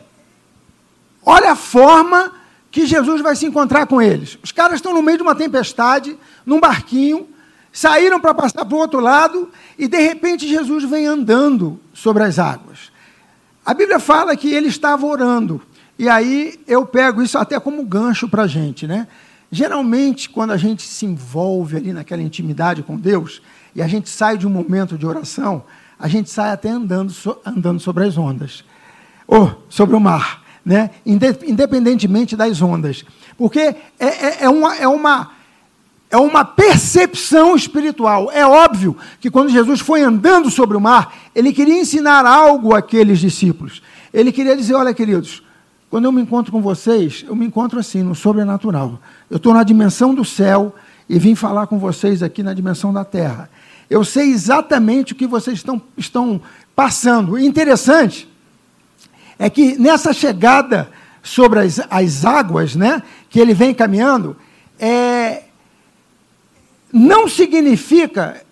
olha 1.24 1.52
a 1.52 1.56
forma 1.56 2.32
que 2.70 2.86
Jesus 2.86 3.22
vai 3.22 3.34
se 3.34 3.46
encontrar 3.46 3.86
com 3.86 4.00
eles. 4.00 4.38
Os 4.44 4.52
caras 4.52 4.76
estão 4.76 4.92
no 4.92 5.02
meio 5.02 5.16
de 5.16 5.22
uma 5.22 5.34
tempestade, 5.34 6.16
num 6.44 6.60
barquinho, 6.60 7.26
saíram 7.72 8.20
para 8.20 8.34
passar 8.34 8.66
para 8.66 8.76
o 8.76 8.78
outro 8.78 9.00
lado, 9.00 9.50
e 9.78 9.88
de 9.88 9.98
repente 9.98 10.46
Jesus 10.46 10.84
vem 10.84 11.06
andando 11.06 11.80
sobre 11.94 12.22
as 12.22 12.38
águas. 12.38 12.92
A 13.64 13.72
Bíblia 13.72 13.98
fala 13.98 14.36
que 14.36 14.52
ele 14.52 14.68
estava 14.68 15.06
orando, 15.06 15.60
e 15.98 16.06
aí 16.08 16.60
eu 16.66 16.84
pego 16.84 17.22
isso 17.22 17.38
até 17.38 17.58
como 17.58 17.82
gancho 17.82 18.28
para 18.28 18.42
a 18.42 18.46
gente, 18.46 18.86
né? 18.86 19.08
Geralmente, 19.50 20.28
quando 20.28 20.52
a 20.52 20.56
gente 20.56 20.82
se 20.82 21.06
envolve 21.06 21.76
ali 21.76 21.92
naquela 21.92 22.22
intimidade 22.22 22.82
com 22.82 22.96
Deus, 22.96 23.40
e 23.74 23.82
a 23.82 23.88
gente 23.88 24.08
sai 24.08 24.36
de 24.36 24.46
um 24.46 24.50
momento 24.50 24.98
de 24.98 25.06
oração, 25.06 25.62
a 25.98 26.08
gente 26.08 26.30
sai 26.30 26.50
até 26.50 26.68
andando, 26.70 27.12
andando 27.44 27.80
sobre 27.80 28.04
as 28.04 28.16
ondas, 28.16 28.64
ou 29.26 29.64
sobre 29.68 29.96
o 29.96 30.00
mar 30.00 30.48
né? 30.68 30.90
independentemente 31.06 32.36
das 32.36 32.60
ondas. 32.60 33.02
Porque 33.38 33.58
é, 33.58 33.76
é, 33.98 34.36
é, 34.44 34.48
uma, 34.50 34.76
é, 34.76 34.86
uma, 34.86 35.30
é 36.10 36.16
uma 36.18 36.44
percepção 36.44 37.56
espiritual. 37.56 38.30
É 38.30 38.46
óbvio 38.46 38.94
que 39.18 39.30
quando 39.30 39.48
Jesus 39.48 39.80
foi 39.80 40.02
andando 40.02 40.50
sobre 40.50 40.76
o 40.76 40.80
mar, 40.80 41.16
ele 41.34 41.54
queria 41.54 41.80
ensinar 41.80 42.26
algo 42.26 42.74
àqueles 42.74 43.18
discípulos. 43.18 43.80
Ele 44.12 44.30
queria 44.30 44.54
dizer: 44.54 44.74
olha, 44.74 44.92
queridos, 44.92 45.42
quando 45.90 46.04
eu 46.04 46.12
me 46.12 46.20
encontro 46.20 46.52
com 46.52 46.60
vocês, 46.60 47.24
eu 47.26 47.34
me 47.34 47.46
encontro 47.46 47.78
assim, 47.78 48.02
no 48.02 48.14
sobrenatural. 48.14 49.00
Eu 49.30 49.38
estou 49.38 49.54
na 49.54 49.62
dimensão 49.62 50.14
do 50.14 50.24
céu 50.24 50.74
e 51.08 51.18
vim 51.18 51.34
falar 51.34 51.66
com 51.66 51.78
vocês 51.78 52.22
aqui 52.22 52.42
na 52.42 52.52
dimensão 52.52 52.92
da 52.92 53.04
terra. 53.04 53.50
Eu 53.88 54.04
sei 54.04 54.30
exatamente 54.30 55.14
o 55.14 55.16
que 55.16 55.26
vocês 55.26 55.56
estão, 55.56 55.80
estão 55.96 56.40
passando. 56.76 57.38
Interessante 57.38 58.28
é 59.38 59.48
que 59.48 59.78
nessa 59.78 60.12
chegada 60.12 60.90
sobre 61.22 61.60
as, 61.60 61.80
as 61.90 62.24
águas, 62.24 62.74
né, 62.76 63.02
que 63.30 63.40
ele 63.40 63.54
vem 63.54 63.72
caminhando, 63.72 64.36
é, 64.78 65.44
não 66.92 67.28
significa. 67.28 68.42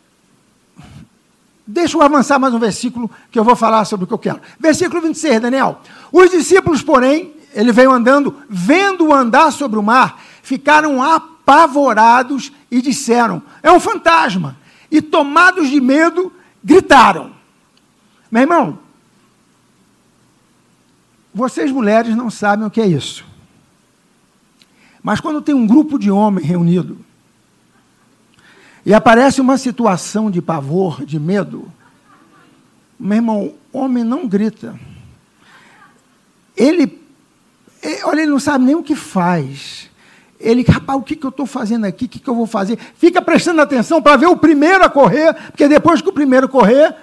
Deixa 1.67 1.97
eu 1.97 2.03
avançar 2.03 2.39
mais 2.39 2.55
um 2.55 2.59
versículo 2.61 3.11
que 3.31 3.39
eu 3.39 3.43
vou 3.43 3.57
falar 3.57 3.85
sobre 3.85 4.05
o 4.05 4.07
que 4.07 4.15
eu 4.15 4.19
quero. 4.19 4.41
Versículo 4.59 5.03
26, 5.03 5.41
Daniel. 5.41 5.81
Os 6.13 6.31
discípulos, 6.31 6.81
porém, 6.81 7.35
ele 7.53 7.73
veio 7.73 7.91
andando, 7.91 8.37
vendo 8.49 9.13
andar 9.13 9.51
sobre 9.51 9.77
o 9.77 9.83
mar, 9.83 10.23
ficaram 10.43 11.03
apavorados 11.03 12.53
e 12.71 12.81
disseram: 12.81 13.43
É 13.63 13.73
um 13.73 13.81
fantasma. 13.81 14.57
E 14.89 15.03
tomados 15.03 15.69
de 15.69 15.81
medo, 15.81 16.33
gritaram. 16.63 17.33
Meu 18.31 18.43
irmão, 18.43 18.79
vocês 21.35 21.73
mulheres 21.73 22.15
não 22.15 22.31
sabem 22.31 22.65
o 22.65 22.71
que 22.71 22.81
é 22.81 22.87
isso. 22.87 23.25
Mas 25.03 25.21
quando 25.21 25.43
tem 25.43 25.55
um 25.55 25.67
grupo 25.67 25.99
de 25.99 26.11
homens 26.13 26.47
reunido 26.47 26.99
e 28.87 28.95
aparece 28.95 29.41
uma 29.41 29.59
situação 29.59 30.31
de 30.31 30.41
pavor, 30.41 31.05
de 31.05 31.19
medo, 31.19 31.69
meu 32.99 33.17
irmão, 33.17 33.55
homem 33.73 34.05
não 34.05 34.29
grita. 34.29 34.79
Ele, 36.57 36.97
ele 37.83 38.05
olha, 38.05 38.21
ele 38.21 38.31
não 38.31 38.39
sabe 38.39 38.65
nem 38.65 38.77
o 38.77 38.85
que 38.85 38.95
faz. 38.95 39.91
Ele, 40.39 40.63
rapaz, 40.63 41.01
o 41.01 41.03
que, 41.03 41.17
que 41.17 41.27
eu 41.27 41.31
estou 41.31 41.47
fazendo 41.47 41.85
aqui? 41.85 42.05
O 42.05 42.09
que, 42.09 42.21
que 42.21 42.31
eu 42.31 42.35
vou 42.37 42.47
fazer? 42.47 42.79
Fica 42.97 43.21
prestando 43.21 43.61
atenção 43.61 44.01
para 44.01 44.17
ver 44.17 44.27
o 44.27 44.37
primeiro 44.37 44.85
a 44.85 44.89
correr, 44.89 45.35
porque 45.35 45.67
depois 45.67 46.01
que 46.01 46.09
o 46.09 46.13
primeiro 46.13 46.49
correr, 46.49 46.95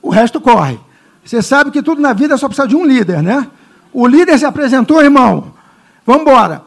o 0.00 0.08
resto 0.08 0.40
corre. 0.40 0.80
Você 1.22 1.42
sabe 1.42 1.70
que 1.70 1.82
tudo 1.82 2.00
na 2.00 2.14
vida 2.14 2.38
só 2.38 2.48
precisa 2.48 2.66
de 2.66 2.74
um 2.74 2.86
líder, 2.86 3.22
né? 3.22 3.50
O 3.92 4.06
líder 4.06 4.38
se 4.38 4.46
apresentou, 4.46 5.02
irmão. 5.02 5.52
Vamos 6.06 6.22
embora. 6.22 6.64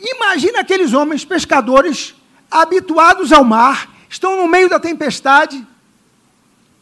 Imagina 0.00 0.58
aqueles 0.58 0.92
homens 0.92 1.24
pescadores 1.24 2.16
habituados 2.50 3.32
ao 3.32 3.44
mar, 3.44 3.88
estão 4.08 4.36
no 4.36 4.48
meio 4.48 4.68
da 4.68 4.78
tempestade, 4.78 5.66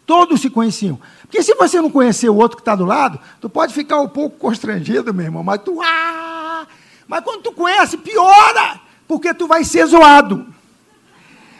todos 0.06 0.40
se 0.40 0.50
conheciam. 0.50 0.98
Porque 1.22 1.42
se 1.42 1.54
você 1.54 1.80
não 1.80 1.90
conhecer 1.90 2.28
o 2.28 2.36
outro 2.36 2.56
que 2.56 2.62
está 2.62 2.76
do 2.76 2.84
lado, 2.84 3.18
tu 3.40 3.48
pode 3.48 3.74
ficar 3.74 4.00
um 4.00 4.08
pouco 4.08 4.38
constrangido, 4.38 5.12
meu 5.12 5.26
irmão, 5.26 5.42
mas 5.42 5.62
tu. 5.62 5.80
Ah! 5.82 6.66
Mas 7.06 7.22
quando 7.22 7.42
tu 7.42 7.52
conhece, 7.52 7.96
piora, 7.96 8.80
porque 9.06 9.34
tu 9.34 9.46
vai 9.46 9.64
ser 9.64 9.86
zoado. 9.86 10.46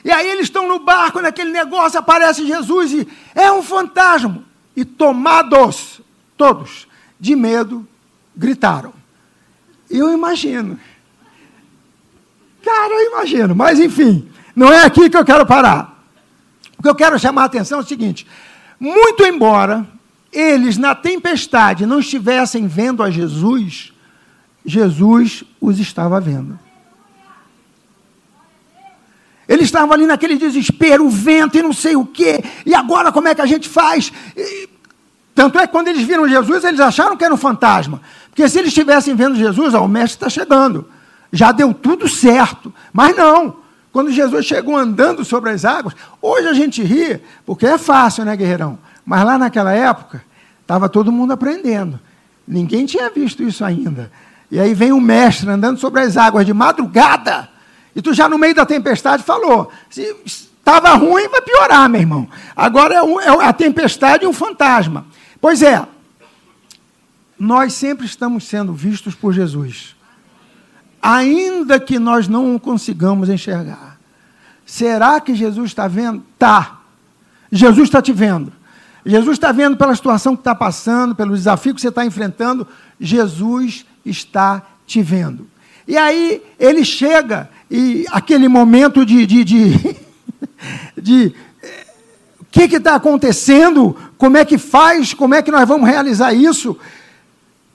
E 0.05 0.11
aí 0.11 0.29
eles 0.29 0.45
estão 0.45 0.69
no 0.69 0.79
barco, 0.79 1.21
naquele 1.21 1.51
negócio, 1.51 1.99
aparece 1.99 2.47
Jesus 2.47 2.93
e 2.93 3.09
é 3.35 3.51
um 3.51 3.63
fantasma 3.63 4.45
e 4.77 4.85
tomados, 4.85 6.01
todos, 6.37 6.87
de 7.19 7.35
medo, 7.35 7.87
gritaram. 8.37 8.93
Eu 9.89 10.13
imagino. 10.13 10.79
Cara, 12.65 12.95
eu 12.95 13.13
imagino. 13.13 13.55
Mas, 13.55 13.79
enfim, 13.79 14.29
não 14.57 14.73
é 14.73 14.85
aqui 14.85 15.11
que 15.11 15.17
eu 15.17 15.25
quero 15.25 15.45
parar. 15.45 16.03
O 16.79 16.83
que 16.83 16.89
eu 16.89 16.95
quero 16.95 17.19
chamar 17.19 17.43
a 17.43 17.47
atenção 17.47 17.79
é 17.79 17.83
o 17.83 17.87
seguinte: 17.87 18.27
muito 18.81 19.23
embora 19.25 19.87
eles, 20.33 20.77
na 20.77 20.95
tempestade, 20.95 21.87
não 21.87 22.01
estivessem 22.01 22.67
vendo 22.67 23.03
a 23.03 23.11
Jesus, 23.11 23.93
Jesus 24.65 25.45
os 25.61 25.79
estava 25.79 26.21
vendo. 26.21 26.59
Ele 29.47 29.63
estava 29.63 29.93
ali 29.93 30.07
naquele 30.07 30.37
desespero, 30.37 31.05
o 31.05 31.11
vento 31.11 31.59
e 31.59 31.63
não 31.63 31.73
sei 31.73 31.95
o 31.95 32.07
quê, 32.07 32.43
e 32.65 32.75
agora 32.75 33.13
como 33.13 33.29
é 33.29 33.35
que 33.35 33.43
a 33.43 33.47
gente 33.47 33.69
faz? 33.69 34.11
E, 34.35 34.69
tanto 35.35 35.59
é 35.59 35.67
que 35.67 35.73
quando 35.73 35.89
eles 35.89 36.03
viram 36.03 36.29
Jesus, 36.29 36.65
eles 36.65 36.81
acharam 36.81 37.17
que 37.17 37.25
era 37.25 37.35
um 37.35 37.37
fantasma. 37.37 38.01
Porque 38.31 38.49
se 38.49 38.59
eles 38.59 38.69
estivessem 38.69 39.15
vendo 39.15 39.37
Jesus, 39.37 39.75
ó, 39.75 39.85
o 39.85 39.89
mestre 39.89 40.17
está 40.17 40.31
chegando. 40.31 40.89
Já 41.35 41.51
deu 41.51 41.75
tudo 41.75 42.09
certo. 42.09 42.73
Mas 42.93 43.17
não. 43.17 43.57
Quando 43.93 44.11
Jesus 44.11 44.47
chegou 44.47 44.77
andando 44.77 45.25
sobre 45.25 45.51
as 45.51 45.65
águas, 45.65 45.95
hoje 46.23 46.49
a 46.49 46.53
gente 46.53 46.83
ri, 46.83 47.21
porque 47.45 47.67
é 47.67 47.77
fácil, 47.77 48.25
né, 48.25 48.37
guerreirão? 48.37 48.79
Mas 49.05 49.25
lá 49.25 49.37
naquela 49.37 49.73
época, 49.73 50.25
estava 50.63 50.89
todo 50.89 51.13
mundo 51.13 51.33
aprendendo. 51.33 51.99
Ninguém 52.47 52.87
tinha 52.87 53.11
visto 53.11 53.43
isso 53.43 53.65
ainda. 53.65 54.11
E 54.51 54.61
aí 54.61 54.75
vem 54.75 54.93
o 54.93 55.01
mestre 55.01 55.51
andando 55.51 55.79
sobre 55.79 56.03
as 56.03 56.17
águas 56.17 56.47
de 56.47 56.53
madrugada. 56.53 57.49
E 57.97 58.01
tu 58.01 58.15
já 58.15 58.29
no 58.29 58.39
meio 58.39 58.55
da 58.55 58.65
tempestade 58.65 59.23
falou: 59.23 59.71
se 59.91 60.15
estava 60.25 60.95
ruim, 60.95 61.29
vai 61.29 61.41
piorar, 61.41 61.89
meu 61.89 62.01
irmão. 62.01 62.29
Agora 62.55 62.95
é, 62.95 63.03
um, 63.03 63.21
é 63.21 63.45
a 63.45 63.53
tempestade 63.53 64.25
e 64.25 64.29
um 64.29 64.33
fantasma. 64.33 65.07
Pois 65.41 65.63
é, 65.63 65.85
nós 67.39 67.75
sempre 67.75 68.07
estamos 68.07 68.45
sendo 68.45 68.73
vistos 68.73 69.15
por 69.15 69.33
Jesus, 69.33 69.94
ainda 71.05 71.79
que 71.79 71.99
nós 71.99 72.27
não 72.27 72.59
consigamos 72.59 73.29
enxergar. 73.29 73.99
Será 74.65 75.21
que 75.21 75.35
Jesus 75.35 75.67
está 75.67 75.87
vendo? 75.87 76.25
Tá. 76.39 76.81
Jesus 77.53 77.89
está 77.89 78.01
te 78.01 78.11
vendo. 78.11 78.51
Jesus 79.05 79.37
está 79.37 79.53
vendo 79.53 79.77
pela 79.77 79.95
situação 79.95 80.35
que 80.35 80.41
está 80.41 80.55
passando, 80.55 81.15
pelo 81.15 81.37
desafio 81.37 81.75
que 81.75 81.81
você 81.83 81.89
está 81.89 82.07
enfrentando. 82.07 82.67
Jesus 82.99 83.85
está 84.03 84.63
te 84.87 85.03
vendo. 85.03 85.47
E 85.87 85.99
aí 85.99 86.43
ele 86.59 86.83
chega 86.87 87.51
e 87.71 88.07
aquele 88.11 88.49
momento 88.49 89.05
de, 89.05 89.27
de, 89.27 89.45
de, 89.45 89.97
de 90.97 91.35
eh, 91.63 91.87
o 92.41 92.45
que 92.47 92.63
está 92.63 92.95
acontecendo, 92.95 93.95
como 94.17 94.39
é 94.39 94.45
que 94.47 94.57
faz, 94.57 95.13
como 95.13 95.35
é 95.35 95.43
que 95.43 95.51
nós 95.51 95.69
vamos 95.69 95.87
realizar 95.87 96.33
isso. 96.33 96.79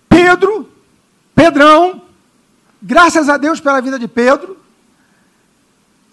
Pedro, 0.09 0.67
Pedrão, 1.35 2.08
graças 2.81 3.29
a 3.29 3.37
Deus 3.37 3.59
pela 3.59 3.81
vida 3.81 3.99
de 3.99 4.07
Pedro, 4.07 4.57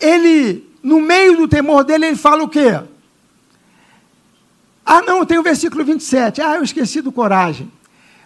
ele, 0.00 0.68
no 0.82 1.00
meio 1.00 1.37
do 1.37 1.49
temor 1.49 1.85
dele, 1.85 2.06
ele 2.06 2.16
fala 2.16 2.42
o 2.42 2.49
quê? 2.49 2.80
Ah, 4.85 5.02
não, 5.02 5.26
tem 5.26 5.38
o 5.38 5.42
versículo 5.42 5.85
27. 5.85 6.40
Ah, 6.40 6.56
eu 6.56 6.62
esqueci 6.62 7.00
do 7.00 7.11
coragem. 7.11 7.70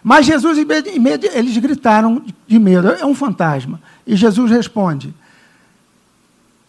Mas 0.03 0.25
Jesus, 0.25 0.57
eles 0.57 1.57
gritaram 1.57 2.23
de 2.47 2.59
medo, 2.59 2.89
é 2.89 3.05
um 3.05 3.15
fantasma. 3.15 3.81
E 4.05 4.15
Jesus 4.15 4.49
responde: 4.51 5.13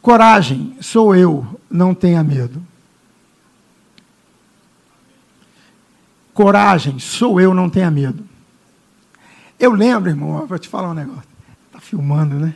Coragem, 0.00 0.76
sou 0.81 1.14
eu, 1.14 1.47
não 1.71 1.95
tenha 1.95 2.23
medo. 2.23 2.62
Coragem, 6.35 6.99
sou 6.99 7.41
eu, 7.41 7.52
não 7.52 7.69
tenha 7.69 7.91
medo. 7.91 8.25
Eu 9.59 9.73
lembro, 9.73 10.11
irmão, 10.11 10.47
vou 10.47 10.59
te 10.59 10.69
falar 10.69 10.91
um 10.91 10.95
negócio. 10.95 11.32
Filmando, 11.92 12.37
né? 12.37 12.54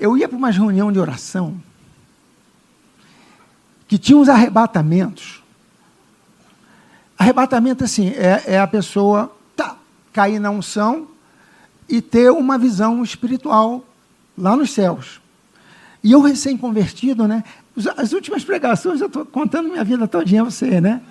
Eu 0.00 0.16
ia 0.16 0.26
para 0.26 0.38
uma 0.38 0.48
reunião 0.48 0.90
de 0.90 0.98
oração 0.98 1.60
que 3.86 3.98
tinha 3.98 4.16
uns 4.16 4.26
arrebatamentos. 4.26 5.42
Arrebatamento, 7.18 7.84
assim, 7.84 8.08
é, 8.08 8.42
é 8.54 8.58
a 8.58 8.66
pessoa 8.66 9.36
tá, 9.54 9.76
cair 10.14 10.40
na 10.40 10.48
unção 10.48 11.08
e 11.86 12.00
ter 12.00 12.32
uma 12.32 12.56
visão 12.56 13.02
espiritual 13.02 13.84
lá 14.36 14.56
nos 14.56 14.70
céus. 14.70 15.20
E 16.02 16.10
eu 16.10 16.22
recém-convertido, 16.22 17.28
né? 17.28 17.44
As 17.98 18.14
últimas 18.14 18.42
pregações, 18.42 18.98
eu 18.98 19.08
estou 19.08 19.26
contando 19.26 19.68
minha 19.68 19.84
vida 19.84 20.08
todinha 20.08 20.40
a 20.40 20.46
você, 20.46 20.80
né? 20.80 21.02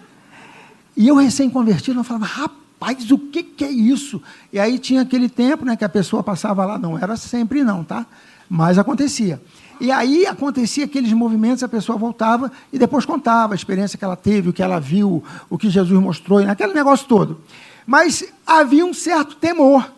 E 0.97 1.07
eu 1.07 1.13
recém-convertido, 1.13 1.99
eu 1.99 2.03
falava, 2.03 2.25
rapaz, 2.25 2.60
o 3.11 3.17
que, 3.17 3.43
que, 3.43 3.63
é 3.63 3.69
isso? 3.69 4.21
E 4.51 4.59
aí 4.59 4.79
tinha 4.79 5.01
aquele 5.01 5.29
tempo 5.29 5.63
né, 5.63 5.75
que 5.75 5.85
a 5.85 5.89
pessoa 5.89 6.23
passava 6.23 6.65
lá, 6.65 6.79
não 6.79 6.97
era 6.97 7.15
sempre 7.15 7.63
não, 7.63 7.83
tá? 7.83 8.07
Mas 8.49 8.79
acontecia. 8.79 9.39
E 9.79 9.91
aí 9.91 10.25
acontecia 10.25 10.85
aqueles 10.85 11.13
movimentos, 11.13 11.63
a 11.63 11.67
pessoa 11.67 11.97
voltava 11.97 12.51
e 12.73 12.79
depois 12.79 13.05
contava 13.05 13.53
a 13.53 13.55
experiência 13.55 13.97
que 13.97 14.03
ela 14.03 14.15
teve, 14.15 14.49
o 14.49 14.53
que 14.53 14.63
ela 14.63 14.79
viu, 14.79 15.23
o 15.49 15.57
que 15.57 15.69
Jesus 15.69 15.99
mostrou, 16.01 16.39
aquele 16.39 16.73
negócio 16.73 17.07
todo. 17.07 17.41
Mas 17.85 18.23
havia 18.45 18.85
um 18.85 18.93
certo 18.93 19.35
temor. 19.35 19.91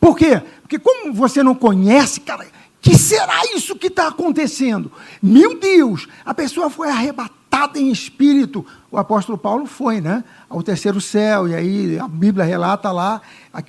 Por 0.00 0.16
quê? 0.16 0.42
Porque 0.62 0.78
como 0.78 1.12
você 1.12 1.42
não 1.42 1.54
conhece, 1.54 2.20
cara, 2.20 2.46
que 2.80 2.96
será 2.96 3.44
isso 3.54 3.76
que 3.76 3.86
está 3.86 4.08
acontecendo? 4.08 4.90
Meu 5.22 5.58
Deus, 5.58 6.08
a 6.24 6.34
pessoa 6.34 6.68
foi 6.68 6.88
arrebatada 6.88 7.37
em 7.76 7.90
espírito. 7.90 8.64
O 8.90 8.98
apóstolo 8.98 9.36
Paulo 9.36 9.66
foi, 9.66 10.00
né? 10.00 10.24
Ao 10.48 10.62
terceiro 10.62 11.00
céu, 11.00 11.48
e 11.48 11.54
aí 11.54 11.98
a 11.98 12.08
Bíblia 12.08 12.44
relata 12.44 12.90
lá, 12.90 13.20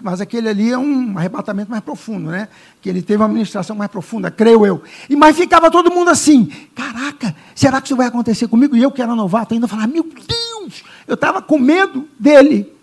mas 0.02 0.22
aquele 0.22 0.50
ali 0.50 0.72
é 0.72 0.78
um 0.78 1.18
arrebatamento 1.18 1.70
mais 1.70 1.84
profundo, 1.84 2.30
né? 2.30 2.48
Que 2.82 2.90
ele 2.90 3.02
teve 3.02 3.22
uma 3.22 3.28
ministração 3.28 3.76
mais 3.76 3.92
profunda, 3.92 4.32
creio 4.32 4.66
eu. 4.66 4.82
E 5.10 5.16
mas 5.16 5.36
ficava 5.36 5.70
todo 5.70 5.92
mundo 5.92 6.10
assim: 6.10 6.46
caraca, 6.76 7.36
será 7.56 7.82
que 7.82 7.88
isso 7.88 7.96
vai 7.96 8.08
acontecer 8.08 8.48
comigo? 8.48 8.76
E 8.76 8.84
eu, 8.84 8.92
que 8.92 9.02
era 9.02 9.16
novato, 9.16 9.54
ainda 9.54 9.68
falava: 9.68 9.88
meu 9.88 10.04
Deus, 10.04 10.84
eu 11.08 11.16
estava 11.16 11.42
com 11.42 11.58
medo 11.60 12.08
dele. 12.20 12.74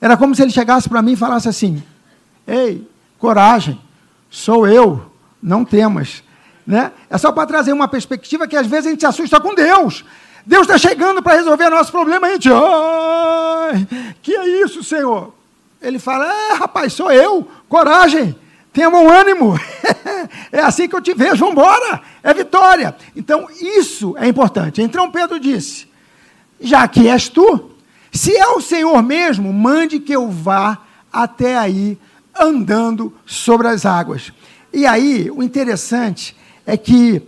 Era 0.00 0.16
como 0.16 0.34
se 0.34 0.42
ele 0.42 0.50
chegasse 0.50 0.88
para 0.88 1.02
mim 1.02 1.12
e 1.12 1.16
falasse 1.16 1.48
assim: 1.48 1.82
ei, 2.46 2.88
coragem, 3.18 3.80
sou 4.30 4.66
eu 4.66 5.10
não 5.42 5.64
temas. 5.64 6.22
Né? 6.66 6.92
É 7.08 7.18
só 7.18 7.32
para 7.32 7.46
trazer 7.46 7.72
uma 7.72 7.88
perspectiva 7.88 8.46
que 8.46 8.56
às 8.56 8.66
vezes 8.66 8.86
a 8.86 8.90
gente 8.90 9.00
se 9.00 9.06
assusta 9.06 9.40
com 9.40 9.54
Deus. 9.54 10.04
Deus 10.46 10.62
está 10.62 10.78
chegando 10.78 11.22
para 11.22 11.36
resolver 11.36 11.68
nosso 11.68 11.92
problema, 11.92 12.26
a 12.26 12.32
gente, 12.32 12.48
ai, 12.50 13.86
que 14.22 14.34
é 14.34 14.64
isso, 14.64 14.82
Senhor? 14.82 15.34
Ele 15.80 15.98
fala, 15.98 16.26
é, 16.26 16.52
rapaz, 16.54 16.92
sou 16.92 17.10
eu, 17.10 17.46
coragem, 17.68 18.34
tenha 18.72 18.90
bom 18.90 19.10
ânimo, 19.10 19.58
é 20.52 20.60
assim 20.60 20.88
que 20.88 20.94
eu 20.94 21.00
te 21.00 21.14
vejo, 21.14 21.36
vamos 21.36 21.52
embora, 21.52 22.02
é 22.22 22.32
vitória. 22.32 22.94
Então, 23.16 23.48
isso 23.60 24.14
é 24.18 24.28
importante. 24.28 24.82
Então, 24.82 25.10
Pedro 25.10 25.38
disse, 25.38 25.88
já 26.60 26.86
que 26.86 27.08
és 27.08 27.28
tu, 27.28 27.70
se 28.12 28.36
é 28.36 28.46
o 28.48 28.60
Senhor 28.60 29.02
mesmo, 29.02 29.52
mande 29.52 30.00
que 30.00 30.12
eu 30.12 30.28
vá 30.30 30.78
até 31.12 31.56
aí, 31.56 31.98
andando 32.38 33.12
sobre 33.26 33.68
as 33.68 33.84
águas. 33.84 34.32
E 34.72 34.86
aí, 34.86 35.30
o 35.30 35.42
interessante 35.42 36.36
é 36.66 36.76
que 36.76 37.22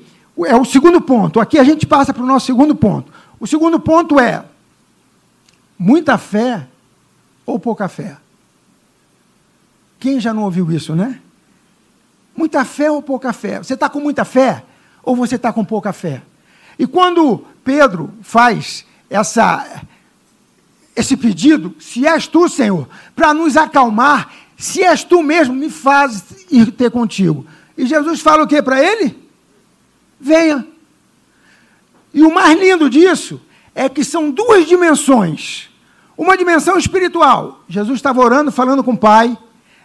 é 0.47 0.57
o 0.57 0.65
segundo 0.65 1.01
ponto. 1.01 1.41
Aqui 1.41 1.59
a 1.59 1.65
gente 1.65 1.87
passa 1.87 2.13
para 2.13 2.23
o 2.23 2.27
nosso 2.27 2.47
segundo 2.47 2.75
ponto. 2.75 3.13
O 3.39 3.47
segundo 3.47 3.79
ponto 3.79 4.19
é 4.19 4.45
muita 5.79 6.17
fé 6.19 6.67
ou 7.45 7.59
pouca 7.59 7.89
fé? 7.89 8.17
Quem 9.99 10.21
já 10.21 10.33
não 10.33 10.45
ouviu 10.45 10.71
isso, 10.73 10.95
né? 10.95 11.21
Muita 12.37 12.65
fé 12.65 12.91
ou 12.91 13.03
pouca 13.03 13.33
fé? 13.33 13.59
Você 13.59 13.75
está 13.75 13.89
com 13.89 14.01
muita 14.01 14.25
fé 14.25 14.65
ou 15.03 15.15
você 15.15 15.37
está 15.37 15.53
com 15.53 15.65
pouca 15.65 15.93
fé? 15.93 16.23
E 16.79 16.87
quando 16.87 17.45
Pedro 17.63 18.13
faz 18.23 18.85
essa, 19.11 19.83
esse 20.97 21.17
pedido, 21.17 21.75
se 21.79 22.07
és 22.07 22.27
tu, 22.27 22.49
Senhor, 22.49 22.89
para 23.15 23.35
nos 23.35 23.57
acalmar 23.57 24.31
se 24.63 24.81
és 24.81 25.03
tu 25.03 25.25
mesmo, 25.25 25.57
me 25.57 25.69
faz 25.69 26.23
ir 26.49 26.71
ter 26.71 26.89
contigo. 26.89 27.45
E 27.77 27.85
Jesus 27.85 28.21
fala 28.21 28.45
o 28.45 28.47
que 28.47 28.63
para 28.63 28.81
ele? 28.81 29.22
Venha. 30.23 30.65
E 32.15 32.23
o 32.23 32.33
mais 32.33 32.57
lindo 32.57 32.89
disso 32.89 33.41
é 33.75 33.89
que 33.89 34.05
são 34.05 34.31
duas 34.31 34.69
dimensões. 34.69 35.69
Uma 36.17 36.37
dimensão 36.37 36.79
espiritual. 36.79 37.65
Jesus 37.69 37.99
estava 37.99 38.21
orando, 38.21 38.53
falando 38.53 38.85
com 38.85 38.93
o 38.93 38.97
Pai, 38.97 39.37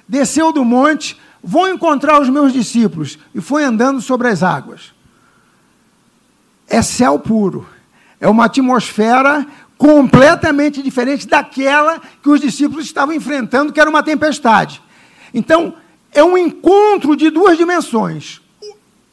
desceu 0.08 0.52
do 0.52 0.64
monte, 0.64 1.20
vou 1.42 1.68
encontrar 1.68 2.22
os 2.22 2.30
meus 2.30 2.54
discípulos, 2.54 3.18
e 3.34 3.42
foi 3.42 3.64
andando 3.64 4.00
sobre 4.00 4.28
as 4.28 4.44
águas. 4.44 4.94
É 6.68 6.84
céu 6.84 7.18
puro. 7.18 7.68
É 8.20 8.28
uma 8.28 8.46
atmosfera 8.46 9.44
completamente 9.76 10.84
diferente 10.84 11.28
daquela 11.28 12.00
que 12.22 12.30
os 12.30 12.40
discípulos 12.40 12.86
estavam 12.86 13.16
enfrentando, 13.16 13.74
que 13.74 13.80
era 13.80 13.90
uma 13.90 14.04
tempestade. 14.04 14.84
Então, 15.34 15.74
é 16.12 16.24
um 16.24 16.38
encontro 16.38 17.16
de 17.16 17.32
duas 17.32 17.58
dimensões. 17.58 18.42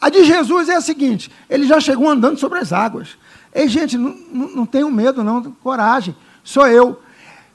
A 0.05 0.11
de 0.11 0.23
Jesus 0.23 0.69
é 0.69 0.75
a 0.75 0.83
seguinte: 0.83 1.31
ele 1.49 1.67
já 1.67 1.81
chegou 1.81 2.07
andando 2.07 2.39
sobre 2.39 2.59
as 2.59 2.75
águas. 2.75 3.17
Ei, 3.55 3.67
gente, 3.69 3.97
não, 3.97 4.15
não, 4.31 4.91
medo, 4.91 5.25
não, 5.25 5.43
coragem, 5.63 6.15
sou 6.43 6.67
eu. 6.67 7.01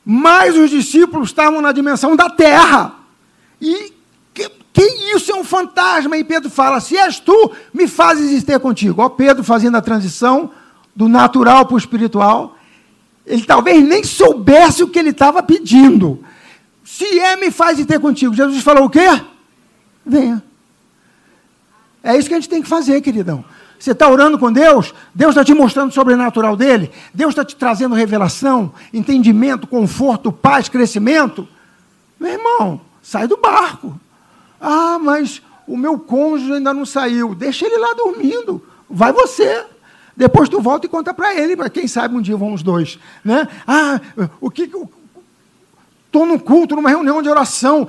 Mas 0.03 0.57
os 0.57 0.71
discípulos 0.71 1.29
estavam 1.29 1.61
na 1.61 1.71
dimensão 1.71 2.15
da 2.15 2.27
terra. 2.27 2.95
E 3.61 3.93
que, 4.33 4.49
que 4.73 4.81
isso 5.15 5.31
é 5.31 5.35
um 5.35 5.43
fantasma? 5.43 6.17
E 6.17 6.23
Pedro 6.23 6.49
fala: 6.49 6.79
se 6.79 6.97
és 6.97 7.19
tu, 7.19 7.51
me 7.71 7.87
fazes 7.87 8.31
estar 8.31 8.59
contigo. 8.59 8.99
Ó, 8.99 9.09
Pedro 9.09 9.43
fazendo 9.43 9.77
a 9.77 9.81
transição 9.81 10.49
do 10.95 11.07
natural 11.07 11.67
para 11.67 11.75
o 11.75 11.77
espiritual. 11.77 12.55
Ele 13.27 13.43
talvez 13.43 13.87
nem 13.87 14.03
soubesse 14.03 14.81
o 14.81 14.87
que 14.87 14.97
ele 14.97 15.11
estava 15.11 15.43
pedindo. 15.43 16.25
Se 16.83 17.19
é, 17.19 17.35
me 17.35 17.51
faz 17.51 17.85
ter 17.85 17.99
contigo. 17.99 18.33
Jesus 18.33 18.63
falou 18.63 18.85
o 18.85 18.89
quê? 18.89 19.07
Venha. 20.03 20.48
É 22.03 22.17
isso 22.17 22.27
que 22.27 22.33
a 22.33 22.39
gente 22.39 22.49
tem 22.49 22.61
que 22.61 22.67
fazer, 22.67 23.01
queridão. 23.01 23.43
Você 23.79 23.91
está 23.91 24.09
orando 24.09 24.37
com 24.37 24.51
Deus, 24.51 24.93
Deus 25.15 25.31
está 25.31 25.43
te 25.43 25.53
mostrando 25.53 25.89
o 25.89 25.93
sobrenatural 25.93 26.55
dele, 26.57 26.91
Deus 27.13 27.29
está 27.29 27.45
te 27.45 27.55
trazendo 27.55 27.95
revelação, 27.95 28.73
entendimento, 28.93 29.65
conforto, 29.65 30.31
paz, 30.31 30.67
crescimento. 30.67 31.47
Meu 32.19 32.33
irmão, 32.33 32.81
sai 33.01 33.25
do 33.25 33.37
barco. 33.37 33.97
Ah, 34.59 34.99
mas 34.99 35.41
o 35.65 35.77
meu 35.77 35.97
cônjuge 35.97 36.53
ainda 36.53 36.73
não 36.73 36.85
saiu. 36.85 37.33
Deixa 37.33 37.65
ele 37.65 37.77
lá 37.77 37.93
dormindo. 37.93 38.61
Vai 38.89 39.13
você. 39.13 39.65
Depois 40.17 40.49
tu 40.49 40.59
volta 40.59 40.85
e 40.85 40.89
conta 40.89 41.13
para 41.13 41.33
ele, 41.33 41.55
para 41.55 41.69
quem 41.69 41.87
sabe 41.87 42.13
um 42.13 42.21
dia 42.21 42.35
vão 42.35 42.53
os 42.53 42.61
dois. 42.61 42.99
Né? 43.23 43.47
Ah, 43.65 44.01
o 44.41 44.51
que. 44.51 44.69
Estou 46.05 46.25
num 46.25 46.39
culto, 46.39 46.75
numa 46.75 46.89
reunião 46.89 47.21
de 47.21 47.29
oração, 47.29 47.87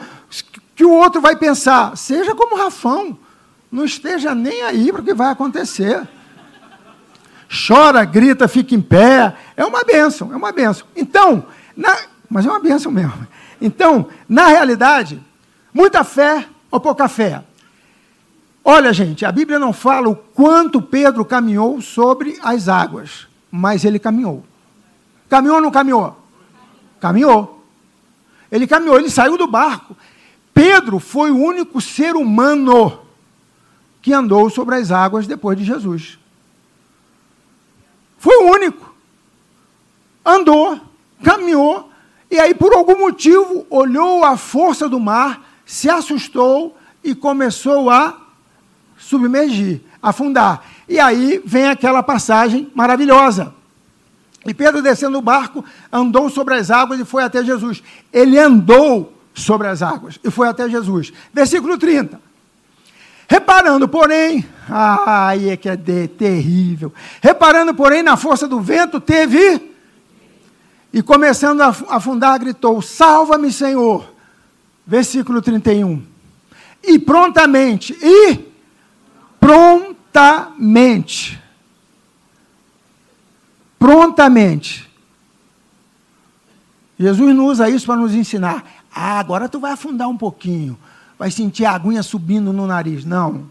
que 0.76 0.84
o 0.84 0.92
outro 0.92 1.20
vai 1.20 1.34
pensar, 1.34 1.96
seja 1.96 2.34
como 2.34 2.54
Rafão, 2.54 3.18
não 3.70 3.84
esteja 3.84 4.34
nem 4.34 4.62
aí 4.62 4.90
para 4.90 5.00
o 5.00 5.04
que 5.04 5.14
vai 5.14 5.30
acontecer. 5.30 6.06
Chora, 7.66 8.04
grita, 8.04 8.46
fica 8.46 8.74
em 8.74 8.80
pé. 8.80 9.36
É 9.56 9.64
uma 9.64 9.82
bênção, 9.84 10.32
é 10.32 10.36
uma 10.36 10.52
bênção. 10.52 10.86
Então, 10.96 11.44
na, 11.76 11.96
mas 12.28 12.46
é 12.46 12.50
uma 12.50 12.60
bênção 12.60 12.90
mesmo. 12.92 13.26
Então, 13.60 14.08
na 14.28 14.46
realidade, 14.46 15.20
muita 15.74 16.04
fé 16.04 16.46
ou 16.70 16.80
pouca 16.80 17.08
fé? 17.08 17.42
Olha, 18.64 18.92
gente, 18.92 19.24
a 19.24 19.32
Bíblia 19.32 19.58
não 19.58 19.72
fala 19.72 20.08
o 20.08 20.14
quanto 20.14 20.80
Pedro 20.80 21.24
caminhou 21.24 21.80
sobre 21.80 22.38
as 22.42 22.68
águas, 22.68 23.26
mas 23.50 23.84
ele 23.84 23.98
caminhou. 23.98 24.44
Caminhou 25.28 25.56
ou 25.56 25.62
não 25.62 25.70
caminhou? 25.70 26.16
Caminhou. 27.00 27.64
Ele 28.50 28.66
caminhou, 28.66 28.98
ele 28.98 29.10
saiu 29.10 29.38
do 29.38 29.46
barco. 29.46 29.96
Pedro 30.52 30.98
foi 30.98 31.30
o 31.30 31.38
único 31.38 31.80
ser 31.80 32.14
humano 32.14 32.98
que 34.02 34.12
andou 34.12 34.48
sobre 34.50 34.76
as 34.76 34.90
águas 34.90 35.26
depois 35.26 35.56
de 35.56 35.64
Jesus. 35.64 36.18
Foi 38.18 38.36
o 38.36 38.52
único. 38.52 38.94
Andou, 40.24 40.80
caminhou, 41.22 41.90
e 42.30 42.38
aí, 42.38 42.54
por 42.54 42.72
algum 42.72 42.96
motivo, 42.96 43.66
olhou 43.68 44.24
a 44.24 44.36
força 44.36 44.88
do 44.88 45.00
mar, 45.00 45.44
se 45.66 45.90
assustou 45.90 46.76
e 47.02 47.14
começou 47.14 47.90
a 47.90 48.16
submergir, 48.96 49.80
afundar. 50.00 50.64
E 50.88 51.00
aí 51.00 51.42
vem 51.44 51.66
aquela 51.66 52.02
passagem 52.02 52.70
maravilhosa. 52.72 53.52
E 54.46 54.54
Pedro, 54.54 54.80
descendo 54.80 55.14
do 55.14 55.22
barco, 55.22 55.64
andou 55.92 56.30
sobre 56.30 56.54
as 56.54 56.70
águas 56.70 57.00
e 57.00 57.04
foi 57.04 57.24
até 57.24 57.44
Jesus. 57.44 57.82
Ele 58.12 58.38
andou 58.38 59.12
sobre 59.34 59.66
as 59.66 59.82
águas 59.82 60.18
e 60.22 60.30
foi 60.30 60.48
até 60.48 60.68
Jesus. 60.68 61.12
Versículo 61.32 61.76
30. 61.76 62.20
Reparando, 63.30 63.86
porém, 63.86 64.44
ai, 64.68 65.50
é 65.50 65.56
que 65.56 65.68
é 65.68 65.76
de, 65.76 66.08
terrível. 66.08 66.92
Reparando, 67.22 67.72
porém, 67.72 68.02
na 68.02 68.16
força 68.16 68.48
do 68.48 68.60
vento, 68.60 69.00
teve. 69.00 69.70
E 70.92 71.00
começando 71.00 71.60
a 71.60 71.68
afundar, 71.88 72.40
gritou: 72.40 72.82
Salva-me, 72.82 73.52
Senhor. 73.52 74.12
Versículo 74.84 75.40
31. 75.40 76.02
E 76.82 76.98
prontamente, 76.98 77.96
e 78.02 78.52
prontamente 79.38 81.40
prontamente. 83.80 84.88
Jesus 86.98 87.34
não 87.34 87.46
usa 87.46 87.70
isso 87.70 87.86
para 87.86 87.96
nos 87.96 88.14
ensinar. 88.14 88.62
Ah, 88.94 89.18
agora 89.18 89.48
tu 89.48 89.58
vai 89.58 89.72
afundar 89.72 90.06
um 90.06 90.18
pouquinho, 90.18 90.78
vai 91.20 91.30
sentir 91.30 91.66
a 91.66 91.72
aguinha 91.72 92.02
subindo 92.02 92.50
no 92.50 92.66
nariz. 92.66 93.04
Não. 93.04 93.42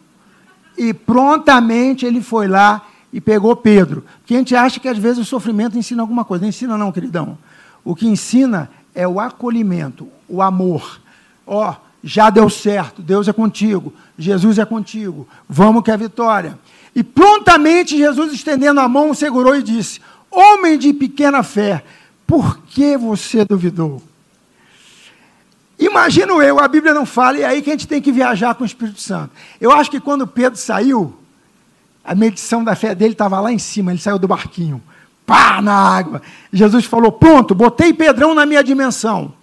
E 0.76 0.92
prontamente 0.92 2.04
ele 2.04 2.20
foi 2.20 2.48
lá 2.48 2.88
e 3.14 3.22
pegou 3.22 3.56
Pedro. 3.56 4.04
Porque 4.18 4.34
a 4.34 4.38
gente 4.40 4.56
acha 4.56 4.80
que 4.80 4.88
às 4.88 4.98
vezes 4.98 5.20
o 5.20 5.26
sofrimento 5.26 5.78
ensina 5.78 6.02
alguma 6.02 6.26
coisa. 6.26 6.42
Não 6.42 6.50
ensina, 6.50 6.76
não, 6.76 6.92
queridão. 6.92 7.38
O 7.86 7.94
que 7.94 8.08
ensina 8.08 8.72
é 8.96 9.08
o 9.08 9.20
acolhimento, 9.20 10.08
o 10.28 10.42
amor. 10.42 11.00
Ó, 11.46 11.70
oh, 11.70 11.76
já 12.04 12.32
deu 12.32 12.50
certo, 12.50 13.04
Deus 13.04 13.28
é 13.28 13.34
contigo, 13.34 13.94
Jesus 14.18 14.58
é 14.58 14.66
contigo, 14.66 15.28
vamos 15.48 15.84
que 15.84 15.92
é 15.92 15.98
vitória. 15.98 16.58
E 16.96 17.04
prontamente 17.04 17.96
Jesus, 17.96 18.34
estendendo 18.34 18.80
a 18.80 18.90
mão, 18.90 19.14
segurou 19.14 19.56
e 19.56 19.62
disse: 19.62 20.02
Homem 20.32 20.76
de 20.76 20.92
pequena 20.92 21.44
fé, 21.44 21.84
por 22.26 22.58
que 22.62 22.98
você 22.98 23.46
duvidou? 23.46 24.02
Imagino 25.80 26.42
eu, 26.42 26.60
a 26.60 26.68
Bíblia 26.68 26.94
não 26.94 27.06
fala, 27.06 27.38
e 27.38 27.42
é 27.42 27.46
aí 27.46 27.62
que 27.62 27.70
a 27.70 27.74
gente 27.74 27.88
tem 27.88 28.02
que 28.02 28.12
viajar 28.12 28.54
com 28.54 28.64
o 28.64 28.68
Espírito 28.68 29.00
Santo. 29.00 29.32
Eu 29.62 29.72
acho 29.72 29.90
que 29.90 30.00
quando 30.00 30.28
Pedro 30.28 30.60
saiu, 30.60 31.18
a 32.04 32.14
medição 32.14 32.66
da 32.66 32.76
fé 32.76 32.94
dele 32.94 33.14
estava 33.14 33.40
lá 33.40 33.52
em 33.52 33.58
cima, 33.58 33.92
ele 33.92 34.00
saiu 34.00 34.20
do 34.20 34.28
barquinho, 34.28 34.84
pá, 35.26 35.62
na 35.62 35.74
água. 35.74 36.22
Jesus 36.52 36.84
falou: 36.84 37.14
Pronto, 37.14 37.56
botei 37.56 37.94
Pedrão 37.94 38.36
na 38.36 38.46
minha 38.46 38.62
dimensão. 38.62 39.34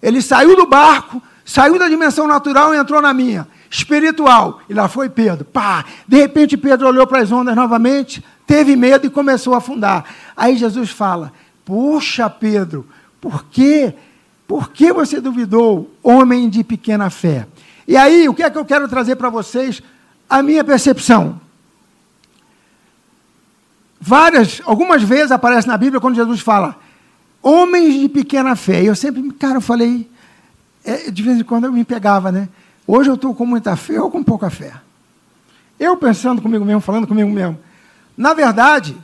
Ele 0.00 0.22
saiu 0.22 0.54
do 0.54 0.66
barco, 0.66 1.20
saiu 1.44 1.78
da 1.78 1.88
dimensão 1.88 2.28
natural 2.28 2.72
e 2.72 2.78
entrou 2.78 3.02
na 3.02 3.12
minha, 3.12 3.48
espiritual. 3.68 4.60
E 4.68 4.74
lá 4.74 4.88
foi 4.88 5.08
Pedro, 5.08 5.44
pá. 5.44 5.84
De 6.06 6.16
repente 6.16 6.56
Pedro 6.56 6.86
olhou 6.86 7.08
para 7.08 7.20
as 7.20 7.32
ondas 7.32 7.56
novamente, 7.56 8.24
teve 8.46 8.76
medo 8.76 9.06
e 9.06 9.10
começou 9.10 9.54
a 9.54 9.58
afundar. 9.58 10.04
Aí 10.36 10.56
Jesus 10.56 10.90
fala: 10.90 11.32
Puxa, 11.64 12.30
Pedro, 12.30 12.86
por 13.20 13.46
quê? 13.46 13.94
Por 14.52 14.68
que 14.68 14.92
você 14.92 15.18
duvidou, 15.18 15.90
homem 16.02 16.46
de 16.50 16.62
pequena 16.62 17.08
fé? 17.08 17.48
E 17.88 17.96
aí, 17.96 18.28
o 18.28 18.34
que 18.34 18.42
é 18.42 18.50
que 18.50 18.58
eu 18.58 18.66
quero 18.66 18.86
trazer 18.86 19.16
para 19.16 19.30
vocês? 19.30 19.82
A 20.28 20.42
minha 20.42 20.62
percepção. 20.62 21.40
Várias, 23.98 24.60
algumas 24.66 25.02
vezes 25.02 25.32
aparece 25.32 25.66
na 25.66 25.78
Bíblia 25.78 26.02
quando 26.02 26.16
Jesus 26.16 26.40
fala, 26.42 26.76
homens 27.40 27.98
de 27.98 28.10
pequena 28.10 28.54
fé. 28.54 28.82
E 28.82 28.88
eu 28.88 28.94
sempre, 28.94 29.22
cara, 29.32 29.54
eu 29.54 29.62
falei, 29.62 30.06
é, 30.84 31.10
de 31.10 31.22
vez 31.22 31.38
em 31.38 31.44
quando 31.44 31.64
eu 31.64 31.72
me 31.72 31.82
pegava, 31.82 32.30
né? 32.30 32.46
Hoje 32.86 33.08
eu 33.08 33.14
estou 33.14 33.34
com 33.34 33.46
muita 33.46 33.74
fé 33.74 34.02
ou 34.02 34.10
com 34.10 34.22
pouca 34.22 34.50
fé? 34.50 34.74
Eu 35.80 35.96
pensando 35.96 36.42
comigo 36.42 36.62
mesmo, 36.62 36.82
falando 36.82 37.06
comigo 37.06 37.30
mesmo. 37.30 37.58
Na 38.14 38.34
verdade, 38.34 38.94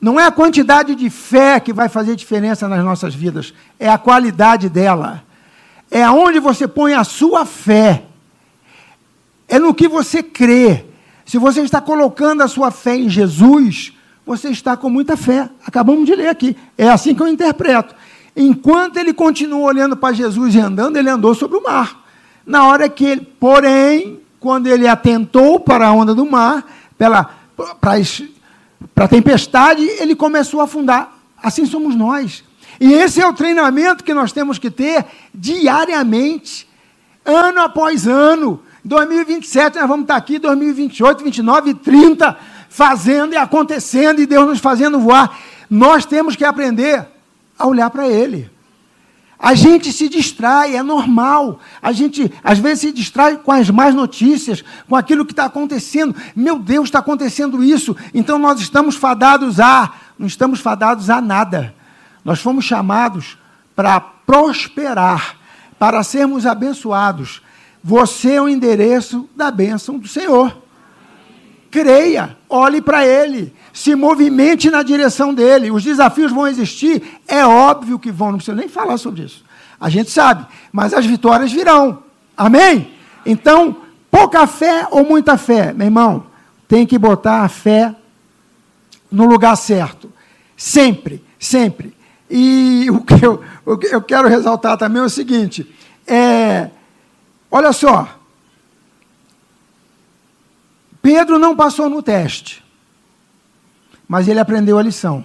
não 0.00 0.18
é 0.18 0.24
a 0.24 0.30
quantidade 0.30 0.94
de 0.94 1.10
fé 1.10 1.60
que 1.60 1.72
vai 1.72 1.88
fazer 1.88 2.16
diferença 2.16 2.66
nas 2.66 2.82
nossas 2.82 3.14
vidas, 3.14 3.52
é 3.78 3.88
a 3.88 3.98
qualidade 3.98 4.68
dela. 4.68 5.22
É 5.90 6.02
aonde 6.02 6.38
você 6.38 6.66
põe 6.66 6.94
a 6.94 7.04
sua 7.04 7.44
fé. 7.44 8.04
É 9.46 9.58
no 9.58 9.74
que 9.74 9.88
você 9.88 10.22
crê. 10.22 10.86
Se 11.26 11.36
você 11.36 11.60
está 11.60 11.80
colocando 11.80 12.42
a 12.42 12.48
sua 12.48 12.70
fé 12.70 12.96
em 12.96 13.08
Jesus, 13.08 13.92
você 14.24 14.48
está 14.48 14.76
com 14.76 14.88
muita 14.88 15.16
fé. 15.16 15.50
Acabamos 15.66 16.06
de 16.06 16.14
ler 16.14 16.28
aqui. 16.28 16.56
É 16.78 16.88
assim 16.88 17.14
que 17.14 17.22
eu 17.22 17.28
interpreto. 17.28 17.94
Enquanto 18.34 18.96
ele 18.96 19.12
continuou 19.12 19.64
olhando 19.64 19.96
para 19.96 20.14
Jesus 20.14 20.54
e 20.54 20.60
andando, 20.60 20.96
ele 20.96 21.10
andou 21.10 21.34
sobre 21.34 21.58
o 21.58 21.62
mar. 21.62 22.04
Na 22.46 22.64
hora 22.66 22.88
que 22.88 23.04
ele, 23.04 23.20
porém, 23.38 24.20
quando 24.38 24.66
ele 24.68 24.88
atentou 24.88 25.60
para 25.60 25.88
a 25.88 25.92
onda 25.92 26.14
do 26.14 26.24
mar, 26.24 26.64
pela 26.96 27.38
para 27.80 27.98
a 28.96 29.08
tempestade, 29.08 29.82
ele 29.82 30.14
começou 30.14 30.60
a 30.60 30.64
afundar. 30.64 31.18
Assim 31.42 31.64
somos 31.64 31.94
nós. 31.94 32.44
E 32.80 32.92
esse 32.92 33.20
é 33.20 33.26
o 33.26 33.32
treinamento 33.32 34.04
que 34.04 34.14
nós 34.14 34.32
temos 34.32 34.58
que 34.58 34.70
ter 34.70 35.04
diariamente, 35.34 36.68
ano 37.24 37.60
após 37.60 38.06
ano. 38.06 38.62
2027 38.84 39.78
nós 39.78 39.88
vamos 39.88 40.04
estar 40.04 40.16
aqui, 40.16 40.38
2028, 40.38 41.22
29 41.22 41.70
e 41.70 41.74
30, 41.74 42.38
fazendo 42.68 43.34
e 43.34 43.36
acontecendo, 43.36 44.20
e 44.20 44.26
Deus 44.26 44.46
nos 44.46 44.58
fazendo 44.60 44.98
voar. 44.98 45.38
Nós 45.68 46.06
temos 46.06 46.36
que 46.36 46.44
aprender 46.44 47.06
a 47.58 47.66
olhar 47.66 47.90
para 47.90 48.08
Ele. 48.08 48.50
A 49.42 49.54
gente 49.54 49.90
se 49.90 50.06
distrai, 50.06 50.76
é 50.76 50.82
normal. 50.82 51.60
A 51.80 51.92
gente, 51.92 52.30
às 52.44 52.58
vezes, 52.58 52.80
se 52.80 52.92
distrai 52.92 53.38
com 53.38 53.50
as 53.50 53.70
más 53.70 53.94
notícias, 53.94 54.62
com 54.86 54.94
aquilo 54.94 55.24
que 55.24 55.32
está 55.32 55.46
acontecendo. 55.46 56.14
Meu 56.36 56.58
Deus, 56.58 56.88
está 56.88 56.98
acontecendo 56.98 57.64
isso. 57.64 57.96
Então 58.12 58.38
nós 58.38 58.60
estamos 58.60 58.96
fadados 58.96 59.58
a. 59.58 59.94
Não 60.18 60.26
estamos 60.26 60.60
fadados 60.60 61.08
a 61.08 61.22
nada. 61.22 61.74
Nós 62.22 62.40
fomos 62.40 62.66
chamados 62.66 63.38
para 63.74 63.98
prosperar, 63.98 65.36
para 65.78 66.02
sermos 66.02 66.44
abençoados. 66.44 67.40
Você 67.82 68.32
é 68.32 68.42
o 68.42 68.48
endereço 68.48 69.26
da 69.34 69.50
bênção 69.50 69.98
do 69.98 70.06
Senhor. 70.06 70.54
Creia, 71.70 72.36
olhe 72.48 72.80
para 72.80 73.06
Ele 73.06 73.54
se 73.72 73.94
movimente 73.94 74.70
na 74.70 74.82
direção 74.82 75.32
dele. 75.32 75.70
Os 75.70 75.84
desafios 75.84 76.32
vão 76.32 76.46
existir, 76.46 77.20
é 77.26 77.46
óbvio 77.46 77.98
que 77.98 78.10
vão, 78.10 78.32
não 78.32 78.38
precisa 78.38 78.56
nem 78.56 78.68
falar 78.68 78.96
sobre 78.96 79.22
isso. 79.22 79.44
A 79.80 79.88
gente 79.88 80.10
sabe, 80.10 80.46
mas 80.72 80.92
as 80.92 81.06
vitórias 81.06 81.52
virão. 81.52 82.02
Amém? 82.36 82.92
Então, 83.24 83.76
pouca 84.10 84.46
fé 84.46 84.86
ou 84.90 85.04
muita 85.04 85.38
fé, 85.38 85.72
meu 85.72 85.86
irmão, 85.86 86.26
tem 86.66 86.86
que 86.86 86.98
botar 86.98 87.42
a 87.42 87.48
fé 87.48 87.94
no 89.10 89.24
lugar 89.26 89.56
certo. 89.56 90.12
Sempre, 90.56 91.24
sempre. 91.38 91.94
E 92.28 92.86
o 92.92 93.00
que 93.00 93.24
eu, 93.24 93.42
o 93.64 93.78
que 93.78 93.86
eu 93.86 94.02
quero 94.02 94.28
ressaltar 94.28 94.76
também 94.76 95.02
é 95.02 95.06
o 95.06 95.10
seguinte: 95.10 95.66
é, 96.06 96.70
olha 97.50 97.72
só, 97.72 98.19
Pedro 101.02 101.38
não 101.38 101.56
passou 101.56 101.88
no 101.88 102.02
teste. 102.02 102.64
Mas 104.08 104.28
ele 104.28 104.40
aprendeu 104.40 104.78
a 104.78 104.82
lição. 104.82 105.24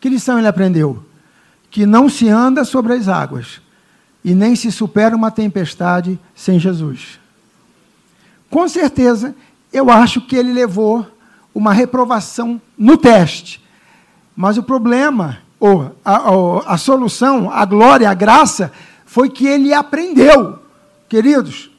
Que 0.00 0.08
lição 0.08 0.38
ele 0.38 0.48
aprendeu? 0.48 1.04
Que 1.70 1.86
não 1.86 2.08
se 2.08 2.28
anda 2.28 2.64
sobre 2.64 2.92
as 2.94 3.08
águas 3.08 3.60
e 4.24 4.34
nem 4.34 4.54
se 4.54 4.70
supera 4.70 5.16
uma 5.16 5.30
tempestade 5.30 6.18
sem 6.34 6.58
Jesus. 6.58 7.18
Com 8.48 8.68
certeza, 8.68 9.34
eu 9.72 9.90
acho 9.90 10.20
que 10.20 10.36
ele 10.36 10.52
levou 10.52 11.06
uma 11.54 11.72
reprovação 11.72 12.60
no 12.76 12.96
teste. 12.96 13.62
Mas 14.36 14.56
o 14.56 14.62
problema, 14.62 15.38
ou 15.58 15.94
a, 16.04 16.74
a, 16.74 16.78
solução, 16.78 17.50
a 17.50 17.64
glória, 17.64 18.08
a 18.08 18.14
graça, 18.14 18.72
foi 19.04 19.28
que 19.28 19.46
ele 19.46 19.72
aprendeu. 19.72 20.58
Queridos, 21.08 21.70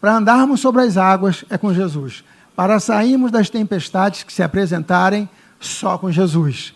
para 0.00 0.16
andarmos 0.16 0.60
sobre 0.60 0.82
as 0.82 0.96
águas 0.96 1.44
é 1.50 1.58
com 1.58 1.72
Jesus. 1.72 2.24
Para 2.54 2.78
sairmos 2.78 3.30
das 3.30 3.48
tempestades 3.48 4.22
que 4.22 4.32
se 4.32 4.42
apresentarem, 4.42 5.28
só 5.58 5.96
com 5.96 6.10
Jesus. 6.10 6.74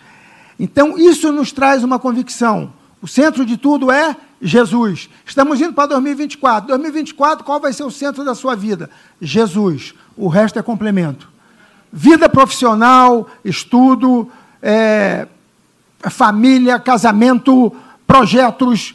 Então, 0.58 0.96
isso 0.96 1.30
nos 1.32 1.52
traz 1.52 1.84
uma 1.84 1.98
convicção. 1.98 2.72
O 3.02 3.06
centro 3.06 3.44
de 3.44 3.56
tudo 3.56 3.90
é 3.90 4.16
Jesus. 4.40 5.08
Estamos 5.24 5.60
indo 5.60 5.72
para 5.72 5.86
2024. 5.88 6.68
2024, 6.68 7.44
qual 7.44 7.60
vai 7.60 7.72
ser 7.72 7.84
o 7.84 7.90
centro 7.90 8.24
da 8.24 8.34
sua 8.34 8.56
vida? 8.56 8.90
Jesus. 9.20 9.94
O 10.16 10.28
resto 10.28 10.58
é 10.58 10.62
complemento. 10.62 11.28
Vida 11.92 12.28
profissional, 12.28 13.28
estudo, 13.44 14.30
é, 14.62 15.28
família, 16.10 16.78
casamento, 16.78 17.74
projetos. 18.06 18.94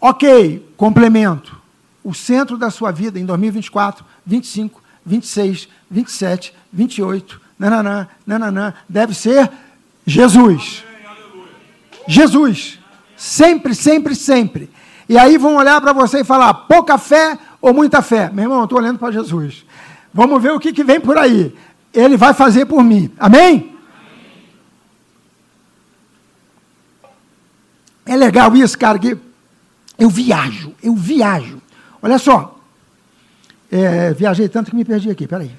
Ok, 0.00 0.74
complemento. 0.76 1.60
O 2.02 2.12
centro 2.12 2.56
da 2.58 2.70
sua 2.70 2.90
vida 2.90 3.18
em 3.18 3.24
2024, 3.24 4.04
25, 4.26 4.81
26, 5.04 5.68
27, 5.90 6.54
28, 6.72 7.40
nananã, 7.58 8.08
nananã, 8.26 8.74
deve 8.88 9.14
ser 9.14 9.50
Jesus. 10.06 10.84
Jesus. 12.06 12.78
Sempre, 13.16 13.74
sempre, 13.74 14.14
sempre. 14.14 14.70
E 15.08 15.18
aí 15.18 15.36
vão 15.38 15.56
olhar 15.56 15.80
para 15.80 15.92
você 15.92 16.20
e 16.20 16.24
falar, 16.24 16.54
pouca 16.54 16.98
fé 16.98 17.38
ou 17.60 17.72
muita 17.72 18.02
fé? 18.02 18.30
Meu 18.32 18.44
irmão, 18.44 18.58
eu 18.58 18.64
estou 18.64 18.78
olhando 18.78 18.98
para 18.98 19.12
Jesus. 19.12 19.64
Vamos 20.12 20.42
ver 20.42 20.52
o 20.52 20.60
que, 20.60 20.72
que 20.72 20.84
vem 20.84 21.00
por 21.00 21.16
aí. 21.16 21.54
Ele 21.92 22.16
vai 22.16 22.34
fazer 22.34 22.66
por 22.66 22.82
mim. 22.82 23.12
Amém? 23.18 23.76
É 28.04 28.16
legal 28.16 28.54
isso, 28.56 28.76
cara, 28.76 28.98
que 28.98 29.16
eu 29.98 30.10
viajo, 30.10 30.74
eu 30.82 30.94
viajo. 30.94 31.62
Olha 32.02 32.18
só. 32.18 32.51
É, 33.74 34.12
viajei 34.12 34.50
tanto 34.50 34.70
que 34.70 34.76
me 34.76 34.84
perdi 34.84 35.08
aqui, 35.08 35.26
peraí. 35.26 35.50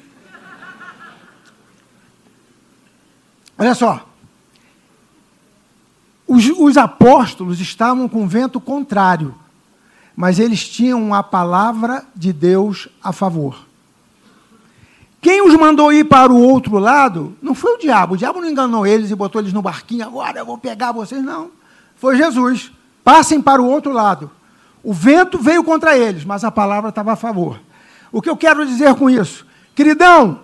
Olha 3.58 3.74
só. 3.74 4.08
Os, 6.28 6.48
os 6.48 6.78
apóstolos 6.78 7.60
estavam 7.60 8.08
com 8.08 8.28
vento 8.28 8.62
contrário, 8.62 9.34
mas 10.16 10.38
eles 10.38 10.70
tinham 10.70 11.12
a 11.12 11.24
palavra 11.24 12.06
de 12.16 12.32
Deus 12.32 12.88
a 13.04 13.12
favor. 13.12 13.66
Quem 15.20 15.42
os 15.42 15.56
mandou 15.56 15.92
ir 15.92 16.04
para 16.04 16.32
o 16.32 16.40
outro 16.40 16.78
lado 16.78 17.36
não 17.42 17.56
foi 17.56 17.74
o 17.74 17.80
diabo. 17.80 18.14
O 18.14 18.18
diabo 18.18 18.42
não 18.42 18.50
enganou 18.50 18.86
eles 18.86 19.10
e 19.10 19.16
botou 19.16 19.42
eles 19.42 19.54
no 19.54 19.62
barquinho. 19.64 20.06
Agora 20.06 20.38
eu 20.38 20.46
vou 20.46 20.60
pegar 20.60 20.92
vocês. 20.92 21.24
Não. 21.24 21.50
Foi 21.96 22.16
Jesus. 22.16 22.72
Passem 23.04 23.42
para 23.42 23.60
o 23.60 23.66
outro 23.66 23.92
lado. 23.92 24.30
O 24.84 24.94
vento 24.94 25.40
veio 25.40 25.64
contra 25.64 25.98
eles, 25.98 26.24
mas 26.24 26.44
a 26.44 26.52
palavra 26.52 26.90
estava 26.90 27.14
a 27.14 27.16
favor. 27.16 27.60
O 28.14 28.22
que 28.22 28.30
eu 28.30 28.38
quero 28.38 28.64
dizer 28.64 28.94
com 28.94 29.10
isso? 29.10 29.44
Queridão, 29.74 30.42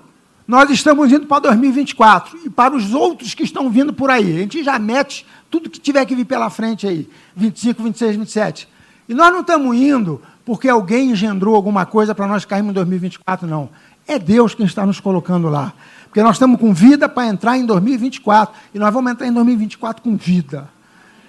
nós 0.47 0.71
estamos 0.71 1.11
indo 1.11 1.27
para 1.27 1.43
2024 1.43 2.39
e 2.45 2.49
para 2.49 2.75
os 2.75 2.95
outros 2.95 3.35
que 3.35 3.43
estão 3.43 3.69
vindo 3.69 3.93
por 3.93 4.09
aí. 4.09 4.37
A 4.37 4.39
gente 4.39 4.63
já 4.63 4.79
mete 4.79 5.23
tudo 5.51 5.69
que 5.69 5.79
tiver 5.79 6.03
que 6.05 6.15
vir 6.15 6.25
pela 6.25 6.49
frente 6.49 6.87
aí, 6.87 7.07
25, 7.35 7.83
26, 7.83 8.15
27. 8.15 8.67
E 9.07 9.13
nós 9.13 9.31
não 9.31 9.41
estamos 9.41 9.75
indo 9.77 10.19
porque 10.43 10.67
alguém 10.67 11.11
engendrou 11.11 11.55
alguma 11.55 11.85
coisa 11.85 12.15
para 12.15 12.25
nós 12.25 12.43
cairmos 12.43 12.71
em 12.71 12.73
2024, 12.73 13.47
não. 13.47 13.69
É 14.07 14.17
Deus 14.17 14.55
quem 14.55 14.65
está 14.65 14.83
nos 14.83 14.99
colocando 14.99 15.47
lá. 15.47 15.71
Porque 16.05 16.23
nós 16.23 16.37
estamos 16.37 16.59
com 16.59 16.73
vida 16.73 17.07
para 17.07 17.27
entrar 17.27 17.55
em 17.55 17.67
2024. 17.67 18.55
E 18.73 18.79
nós 18.79 18.91
vamos 18.91 19.11
entrar 19.11 19.27
em 19.27 19.31
2024 19.31 20.01
com 20.01 20.17
vida. 20.17 20.67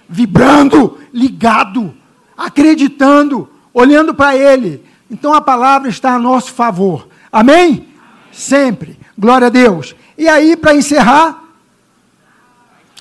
Vibrando, 0.08 0.96
ligado, 1.12 1.94
acreditando, 2.34 3.46
olhando 3.74 4.14
para 4.14 4.34
Ele. 4.34 4.82
Então 5.10 5.34
a 5.34 5.40
palavra 5.40 5.88
está 5.88 6.14
a 6.14 6.18
nosso 6.18 6.52
favor. 6.52 7.08
Amém? 7.32 7.88
Sempre. 8.32 8.98
Glória 9.18 9.48
a 9.48 9.50
Deus. 9.50 9.94
E 10.16 10.28
aí, 10.28 10.56
para 10.56 10.74
encerrar, 10.74 11.42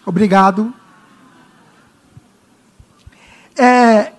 obrigado. 0.06 0.74
É, 3.56 4.14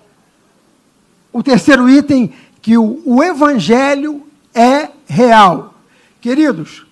o 1.33 1.43
terceiro 1.43 1.89
item, 1.89 2.33
que 2.63 2.77
o, 2.77 3.03
o 3.05 3.23
Evangelho 3.25 4.27
é 4.55 4.91
real. 5.07 5.75
Queridos, 6.21 6.87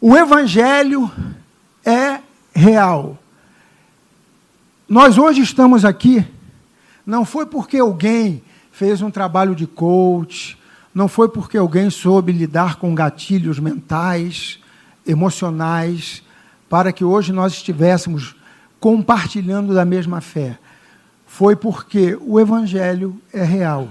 o 0.00 0.16
Evangelho 0.16 1.10
é 1.84 2.20
real. 2.52 3.16
Nós 4.88 5.16
hoje 5.16 5.40
estamos 5.42 5.84
aqui, 5.84 6.26
não 7.06 7.24
foi 7.24 7.46
porque 7.46 7.78
alguém 7.78 8.42
fez 8.80 9.02
um 9.02 9.10
trabalho 9.10 9.54
de 9.54 9.66
coach, 9.66 10.58
não 10.94 11.06
foi 11.06 11.28
porque 11.28 11.58
alguém 11.58 11.90
soube 11.90 12.32
lidar 12.32 12.76
com 12.76 12.94
gatilhos 12.94 13.58
mentais, 13.58 14.58
emocionais, 15.06 16.22
para 16.66 16.90
que 16.90 17.04
hoje 17.04 17.30
nós 17.30 17.52
estivéssemos 17.52 18.34
compartilhando 18.80 19.74
da 19.74 19.84
mesma 19.84 20.22
fé. 20.22 20.58
Foi 21.26 21.54
porque 21.54 22.18
o 22.22 22.40
Evangelho 22.40 23.20
é 23.34 23.44
real. 23.44 23.88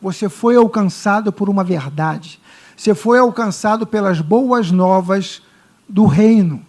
Você 0.00 0.28
foi 0.28 0.56
alcançado 0.56 1.32
por 1.32 1.48
uma 1.48 1.62
verdade. 1.62 2.40
Você 2.76 2.96
foi 2.96 3.20
alcançado 3.20 3.86
pelas 3.86 4.20
boas 4.20 4.72
novas 4.72 5.40
do 5.88 6.04
reino. 6.04 6.60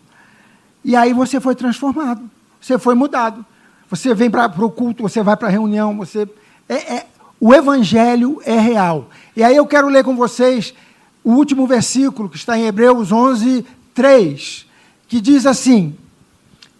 E 0.85 0.95
aí 0.95 1.11
você 1.11 1.39
foi 1.39 1.55
transformado. 1.55 2.29
Você 2.61 2.77
foi 2.77 2.93
mudado. 2.93 3.43
Você 3.89 4.13
vem 4.13 4.29
para 4.29 4.45
o 4.63 4.69
culto, 4.69 5.01
você 5.01 5.23
vai 5.23 5.35
para 5.35 5.47
a 5.47 5.51
reunião, 5.51 5.97
você. 5.97 6.29
É, 6.69 6.75
é, 6.97 7.07
o 7.45 7.53
Evangelho 7.53 8.41
é 8.45 8.57
real. 8.57 9.09
E 9.35 9.43
aí 9.43 9.53
eu 9.53 9.67
quero 9.67 9.89
ler 9.89 10.01
com 10.01 10.15
vocês 10.15 10.73
o 11.21 11.33
último 11.33 11.67
versículo, 11.67 12.29
que 12.29 12.37
está 12.37 12.57
em 12.57 12.67
Hebreus 12.67 13.11
11, 13.11 13.65
3, 13.93 14.65
que 15.09 15.19
diz 15.19 15.45
assim: 15.45 15.93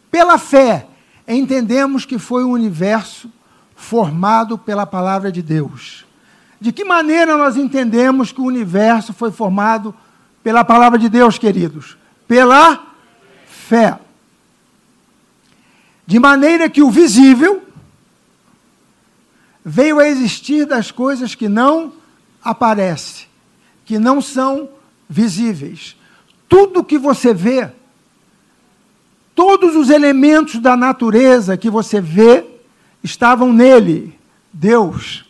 Pela 0.10 0.38
fé 0.38 0.88
entendemos 1.28 2.06
que 2.06 2.18
foi 2.18 2.46
o 2.46 2.50
universo 2.50 3.30
formado 3.76 4.58
pela 4.58 4.86
palavra 4.86 5.34
de 5.34 5.42
Deus. 5.42 6.06
De 6.62 6.72
que 6.72 6.86
maneira 6.86 7.36
nós 7.36 7.58
entendemos 7.58 8.32
que 8.32 8.40
o 8.40 8.46
universo 8.46 9.12
foi 9.12 9.34
formado 9.34 9.94
pela 10.42 10.64
palavra 10.64 10.98
de 10.98 11.10
Deus, 11.10 11.38
queridos? 11.38 11.98
Pela 12.26 12.82
fé. 13.46 14.00
De 16.08 16.20
maneira 16.20 16.70
que 16.70 16.82
o 16.82 16.90
visível 16.90 17.62
veio 19.64 20.00
a 20.00 20.08
existir 20.08 20.66
das 20.66 20.92
coisas 20.92 21.36
que 21.36 21.48
não 21.48 21.94
aparecem, 22.44 23.28
que 23.86 23.98
não 23.98 24.22
são 24.22 24.70
visíveis. 25.10 25.96
Tudo 26.50 26.84
que 26.84 26.98
você 26.98 27.34
vê, 27.34 27.70
todos 29.34 29.76
os 29.76 29.90
elementos 29.90 30.60
da 30.60 30.76
natureza 30.76 31.58
que 31.58 31.70
você 31.70 32.02
vê, 32.02 32.46
estavam 33.04 33.52
nele, 33.52 34.18
Deus. 34.52 35.26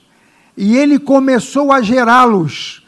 E 0.55 0.77
ele 0.77 0.99
começou 0.99 1.71
a 1.71 1.81
gerá-los: 1.81 2.85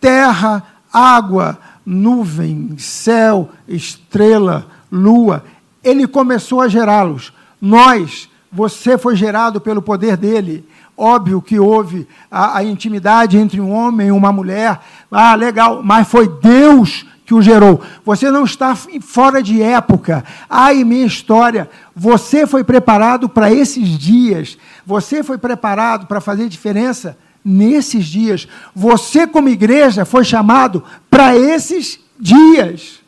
terra, 0.00 0.62
água, 0.92 1.58
nuvem, 1.84 2.76
céu, 2.78 3.50
estrela, 3.66 4.66
lua. 4.90 5.44
Ele 5.82 6.06
começou 6.06 6.60
a 6.60 6.68
gerá-los. 6.68 7.32
Nós, 7.60 8.28
você 8.52 8.98
foi 8.98 9.16
gerado 9.16 9.60
pelo 9.60 9.80
poder 9.80 10.16
dele. 10.16 10.68
Óbvio 11.00 11.40
que 11.40 11.60
houve 11.60 12.08
a, 12.28 12.58
a, 12.58 12.64
intimidade 12.64 13.38
entre 13.38 13.60
um 13.60 13.70
homem 13.70 14.08
e 14.08 14.10
uma 14.10 14.32
mulher. 14.32 14.80
Ah, 15.08 15.36
legal, 15.36 15.80
mas 15.80 16.08
foi 16.08 16.26
Deus 16.26 17.06
que 17.24 17.32
o 17.32 17.40
gerou. 17.40 17.80
Você 18.04 18.32
não 18.32 18.42
está 18.42 18.74
fora 18.74 19.40
de 19.40 19.62
época. 19.62 20.24
Ai, 20.50 20.82
minha 20.82 21.06
história. 21.06 21.70
Você 21.94 22.48
foi 22.48 22.64
preparado 22.64 23.28
para 23.28 23.54
esses 23.54 23.88
dias. 23.96 24.58
Você 24.84 25.22
foi 25.22 25.38
preparado 25.38 26.08
para 26.08 26.20
fazer 26.20 26.48
diferença 26.48 27.16
nesses 27.44 28.04
dias. 28.04 28.48
Você, 28.74 29.24
como 29.24 29.48
igreja, 29.48 30.04
foi 30.04 30.24
chamado 30.24 30.82
para 31.08 31.36
esses 31.36 32.00
dias. 32.18 32.98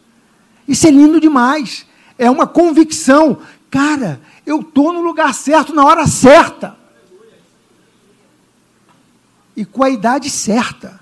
Isso 0.69 0.87
é 0.87 0.93
lindo 0.93 1.21
demais. 1.21 1.85
É 2.17 2.31
uma 2.31 2.47
convicção. 2.47 3.39
Cara, 3.69 4.21
eu 4.47 4.61
estou 4.61 4.93
no 4.93 5.01
lugar 5.01 5.35
certo, 5.35 5.75
na 5.75 5.85
hora 5.85 6.07
certa 6.07 6.79
e 9.61 9.65
com 9.67 9.85
a 9.85 9.91
idade 9.91 10.31
certa. 10.31 10.99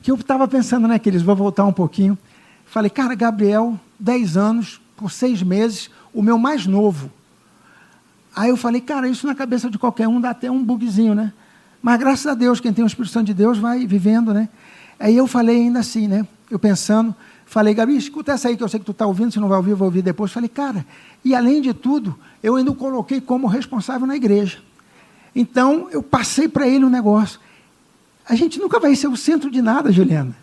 Que 0.00 0.08
eu 0.08 0.14
estava 0.14 0.46
pensando, 0.46 0.86
né, 0.86 1.00
que 1.00 1.08
eles 1.08 1.20
vão 1.20 1.34
voltar 1.34 1.64
um 1.64 1.72
pouquinho. 1.72 2.16
Falei, 2.64 2.88
cara, 2.88 3.16
Gabriel, 3.16 3.76
10 3.98 4.36
anos, 4.36 4.80
por 4.96 5.10
seis 5.10 5.42
meses, 5.42 5.90
o 6.14 6.22
meu 6.22 6.38
mais 6.38 6.64
novo. 6.64 7.10
Aí 8.36 8.50
eu 8.50 8.56
falei, 8.56 8.80
cara, 8.80 9.08
isso 9.08 9.26
na 9.26 9.34
cabeça 9.34 9.68
de 9.68 9.76
qualquer 9.76 10.06
um 10.06 10.20
dá 10.20 10.30
até 10.30 10.48
um 10.48 10.62
bugzinho, 10.62 11.12
né? 11.12 11.32
Mas 11.82 11.98
graças 11.98 12.26
a 12.28 12.34
Deus, 12.34 12.60
quem 12.60 12.72
tem 12.72 12.84
o 12.84 12.86
Espírito 12.86 13.12
Santo 13.12 13.26
de 13.26 13.34
Deus 13.34 13.58
vai 13.58 13.84
vivendo, 13.84 14.32
né? 14.32 14.48
Aí 14.96 15.16
eu 15.16 15.26
falei 15.26 15.56
ainda 15.56 15.80
assim, 15.80 16.06
né? 16.06 16.24
Eu 16.48 16.60
pensando, 16.60 17.12
falei, 17.44 17.74
Gabi, 17.74 17.96
escuta 17.96 18.30
essa 18.30 18.46
aí 18.46 18.56
que 18.56 18.62
eu 18.62 18.68
sei 18.68 18.78
que 18.78 18.86
tu 18.86 18.92
está 18.92 19.06
ouvindo, 19.06 19.32
se 19.32 19.40
não 19.40 19.48
vai 19.48 19.58
ouvir, 19.58 19.74
vou 19.74 19.86
ouvir 19.86 20.02
depois. 20.02 20.30
Falei, 20.30 20.48
cara, 20.48 20.86
e 21.24 21.34
além 21.34 21.60
de 21.60 21.74
tudo, 21.74 22.16
eu 22.44 22.54
ainda 22.54 22.70
o 22.70 22.76
coloquei 22.76 23.20
como 23.20 23.48
responsável 23.48 24.06
na 24.06 24.14
igreja. 24.14 24.67
Então, 25.38 25.88
eu 25.92 26.02
passei 26.02 26.48
para 26.48 26.66
ele 26.66 26.84
um 26.84 26.90
negócio. 26.90 27.38
A 28.28 28.34
gente 28.34 28.58
nunca 28.58 28.80
vai 28.80 28.96
ser 28.96 29.06
o 29.06 29.16
centro 29.16 29.48
de 29.52 29.62
nada, 29.62 29.92
Juliana. 29.92 30.36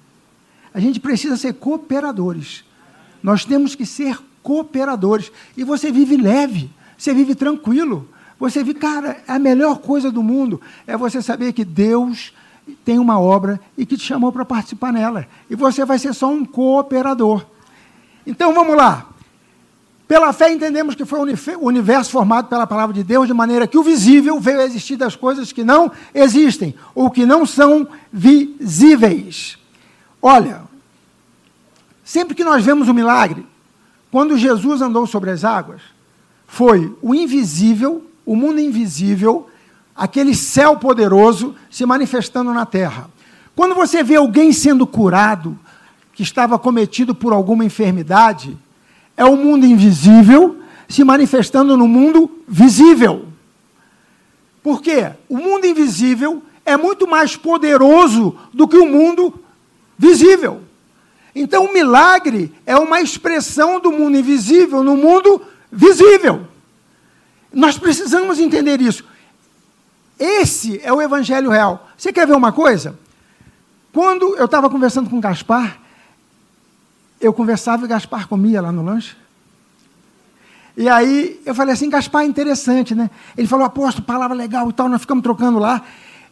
A 0.73 0.79
gente 0.79 1.01
precisa 1.01 1.35
ser 1.35 1.55
cooperadores. 1.55 2.63
Nós 3.21 3.43
temos 3.43 3.75
que 3.75 3.85
ser 3.85 4.17
cooperadores. 4.41 5.33
E 5.57 5.65
você 5.65 5.91
vive 5.91 6.15
leve, 6.15 6.69
você 6.97 7.13
vive 7.13 7.35
tranquilo. 7.35 8.07
Você 8.39 8.63
vive, 8.63 8.79
cara, 8.79 9.21
a 9.27 9.37
melhor 9.37 9.79
coisa 9.79 10.09
do 10.09 10.23
mundo 10.23 10.61
é 10.87 10.95
você 10.95 11.21
saber 11.21 11.51
que 11.51 11.65
Deus 11.65 12.31
tem 12.85 12.97
uma 12.97 13.19
obra 13.19 13.59
e 13.77 13.85
que 13.85 13.97
te 13.97 14.03
chamou 14.05 14.31
para 14.31 14.45
participar 14.45 14.93
nela. 14.93 15.27
E 15.49 15.55
você 15.57 15.83
vai 15.83 15.99
ser 15.99 16.13
só 16.13 16.31
um 16.31 16.45
cooperador. 16.45 17.45
Então 18.25 18.53
vamos 18.53 18.77
lá. 18.77 19.09
Pela 20.07 20.31
fé 20.31 20.53
entendemos 20.53 20.93
que 20.93 21.03
foi 21.03 21.19
o 21.19 21.65
universo 21.65 22.11
formado 22.11 22.47
pela 22.47 22.67
palavra 22.67 22.93
de 22.93 23.03
Deus, 23.03 23.25
de 23.25 23.33
maneira 23.33 23.65
que 23.65 23.77
o 23.77 23.83
visível 23.83 24.39
veio 24.39 24.59
a 24.59 24.65
existir 24.65 24.95
das 24.95 25.15
coisas 25.15 25.51
que 25.51 25.63
não 25.63 25.91
existem, 26.13 26.75
ou 26.93 27.09
que 27.09 27.25
não 27.25 27.45
são 27.45 27.87
visíveis. 28.13 29.57
Olha, 30.21 30.61
sempre 32.03 32.35
que 32.35 32.43
nós 32.43 32.63
vemos 32.63 32.87
um 32.87 32.93
milagre, 32.93 33.45
quando 34.11 34.37
Jesus 34.37 34.81
andou 34.81 35.07
sobre 35.07 35.31
as 35.31 35.43
águas, 35.43 35.81
foi 36.45 36.95
o 37.01 37.15
invisível, 37.15 38.05
o 38.23 38.35
mundo 38.35 38.59
invisível, 38.59 39.49
aquele 39.95 40.35
céu 40.35 40.77
poderoso 40.77 41.55
se 41.69 41.83
manifestando 41.85 42.53
na 42.53 42.65
terra. 42.65 43.09
Quando 43.55 43.73
você 43.73 44.03
vê 44.03 44.15
alguém 44.17 44.53
sendo 44.53 44.85
curado, 44.85 45.57
que 46.13 46.23
estava 46.23 46.59
cometido 46.59 47.13
por 47.13 47.33
alguma 47.33 47.65
enfermidade, 47.65 48.57
é 49.17 49.25
o 49.25 49.35
mundo 49.35 49.65
invisível 49.65 50.57
se 50.87 51.03
manifestando 51.03 51.75
no 51.77 51.87
mundo 51.87 52.29
visível. 52.47 53.25
Por 54.61 54.81
quê? 54.81 55.11
O 55.29 55.37
mundo 55.37 55.65
invisível 55.65 56.41
é 56.65 56.75
muito 56.75 57.07
mais 57.07 57.35
poderoso 57.35 58.35
do 58.53 58.67
que 58.67 58.77
o 58.77 58.87
mundo 58.87 59.33
visível. 59.97 60.61
Então, 61.35 61.65
o 61.65 61.73
milagre 61.73 62.53
é 62.65 62.75
uma 62.75 63.01
expressão 63.01 63.79
do 63.79 63.91
mundo 63.91 64.17
invisível 64.17 64.83
no 64.83 64.95
mundo 64.95 65.41
visível. 65.71 66.47
Nós 67.53 67.77
precisamos 67.77 68.39
entender 68.39 68.81
isso. 68.81 69.03
Esse 70.17 70.79
é 70.83 70.91
o 70.91 71.01
evangelho 71.01 71.49
real. 71.49 71.89
Você 71.97 72.11
quer 72.11 72.25
ver 72.25 72.35
uma 72.35 72.51
coisa? 72.51 72.97
Quando 73.91 74.35
eu 74.35 74.45
estava 74.45 74.69
conversando 74.69 75.09
com 75.09 75.19
Gaspar, 75.19 75.77
eu 77.19 77.33
conversava 77.33 77.85
e 77.85 77.87
Gaspar 77.87 78.27
comia 78.27 78.61
lá 78.61 78.71
no 78.71 78.83
lanche. 78.83 79.15
E 80.77 80.89
aí 80.89 81.39
eu 81.45 81.55
falei 81.55 81.73
assim, 81.73 81.89
Gaspar, 81.89 82.25
interessante, 82.25 82.93
né? 82.93 83.09
Ele 83.37 83.47
falou, 83.47 83.65
apóstolo, 83.65 84.05
palavra 84.05 84.35
legal 84.35 84.69
e 84.69 84.73
tal, 84.73 84.89
nós 84.89 85.01
ficamos 85.01 85.23
trocando 85.23 85.57
lá. 85.57 85.81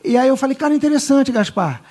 E 0.04 0.18
aí 0.18 0.28
eu 0.28 0.36
falei, 0.36 0.56
cara, 0.56 0.76
interessante, 0.76 1.32
Gaspar. 1.32 1.82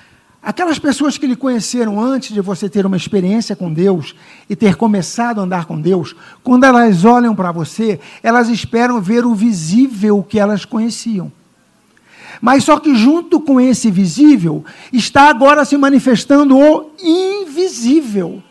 Aquelas 0.41 0.77
pessoas 0.77 1.17
que 1.17 1.25
lhe 1.25 1.37
conheceram 1.37 1.99
antes 2.01 2.33
de 2.33 2.41
você 2.41 2.69
ter 2.69 2.85
uma 2.85 2.97
experiência 2.97 3.55
com 3.55 3.73
Deus 3.73 4.13
e 4.49 4.55
ter 4.55 4.75
começado 4.75 5.39
a 5.39 5.43
andar 5.43 5.65
com 5.65 5.79
Deus, 5.79 6.13
quando 6.43 6.65
elas 6.65 7.05
olham 7.05 7.33
para 7.33 7.51
você, 7.51 7.99
elas 8.21 8.49
esperam 8.49 9.01
ver 9.01 9.25
o 9.25 9.33
visível 9.33 10.21
que 10.21 10.37
elas 10.37 10.65
conheciam. 10.65 11.31
Mas 12.41 12.65
só 12.65 12.77
que 12.77 12.93
junto 12.93 13.39
com 13.39 13.59
esse 13.59 13.89
visível 13.89 14.65
está 14.91 15.29
agora 15.29 15.63
se 15.63 15.77
manifestando 15.77 16.57
o 16.57 16.91
invisível. 17.01 18.43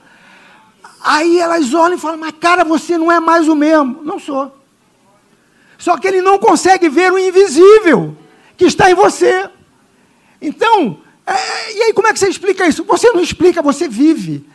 Aí 1.02 1.38
elas 1.38 1.72
olham 1.74 1.96
e 1.96 2.00
falam: 2.00 2.18
Mas 2.18 2.34
cara, 2.38 2.64
você 2.64 2.96
não 2.96 3.10
é 3.10 3.18
mais 3.18 3.48
o 3.48 3.54
mesmo. 3.54 4.02
Não 4.02 4.18
sou. 4.18 4.56
Só 5.78 5.96
que 5.96 6.06
ele 6.06 6.22
não 6.22 6.38
consegue 6.38 6.88
ver 6.88 7.12
o 7.12 7.18
invisível 7.18 8.16
que 8.56 8.66
está 8.66 8.90
em 8.90 8.94
você. 8.94 9.50
Então, 10.40 10.98
é, 11.26 11.76
e 11.76 11.82
aí 11.82 11.92
como 11.92 12.06
é 12.06 12.12
que 12.12 12.18
você 12.18 12.28
explica 12.28 12.66
isso? 12.66 12.84
Você 12.84 13.10
não 13.10 13.20
explica, 13.20 13.60
você 13.60 13.88
vive. 13.88 14.48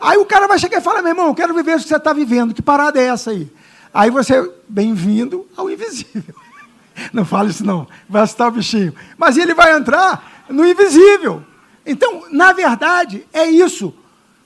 Aí 0.00 0.18
o 0.18 0.24
cara 0.24 0.48
vai 0.48 0.58
chegar 0.58 0.78
e 0.78 0.82
falar: 0.82 1.02
Meu 1.02 1.12
irmão, 1.12 1.28
eu 1.28 1.34
quero 1.34 1.54
viver 1.54 1.76
o 1.76 1.80
que 1.80 1.86
você 1.86 1.96
está 1.96 2.12
vivendo. 2.12 2.52
Que 2.52 2.62
parada 2.62 3.00
é 3.00 3.04
essa 3.04 3.30
aí? 3.30 3.48
Aí 3.94 4.10
você, 4.10 4.50
bem-vindo 4.68 5.46
ao 5.56 5.70
invisível. 5.70 6.34
Não 7.12 7.24
fala 7.24 7.48
isso 7.48 7.64
não, 7.64 7.86
vai 8.08 8.22
assustar 8.22 8.48
o 8.48 8.50
bichinho. 8.50 8.94
Mas 9.16 9.36
ele 9.38 9.54
vai 9.54 9.74
entrar 9.74 10.44
no 10.48 10.66
invisível. 10.66 11.42
Então, 11.86 12.24
na 12.30 12.52
verdade, 12.52 13.26
é 13.32 13.46
isso. 13.46 13.94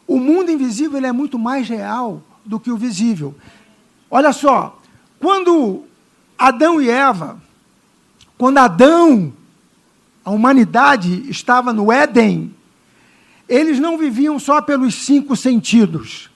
O 0.06 0.18
mundo 0.18 0.50
invisível 0.50 1.04
é 1.04 1.12
muito 1.12 1.38
mais 1.38 1.68
real 1.68 2.22
do 2.44 2.60
que 2.60 2.70
o 2.70 2.76
visível. 2.76 3.34
Olha 4.10 4.32
só, 4.32 4.80
quando 5.18 5.84
Adão 6.38 6.80
e 6.80 6.88
Eva, 6.88 7.40
quando 8.38 8.58
Adão, 8.58 9.32
a 10.24 10.30
humanidade 10.30 11.28
estava 11.28 11.72
no 11.72 11.90
Éden, 11.90 12.54
eles 13.48 13.78
não 13.78 13.96
viviam 13.96 14.38
só 14.38 14.60
pelos 14.60 14.94
cinco 14.94 15.36
sentidos. 15.36 16.30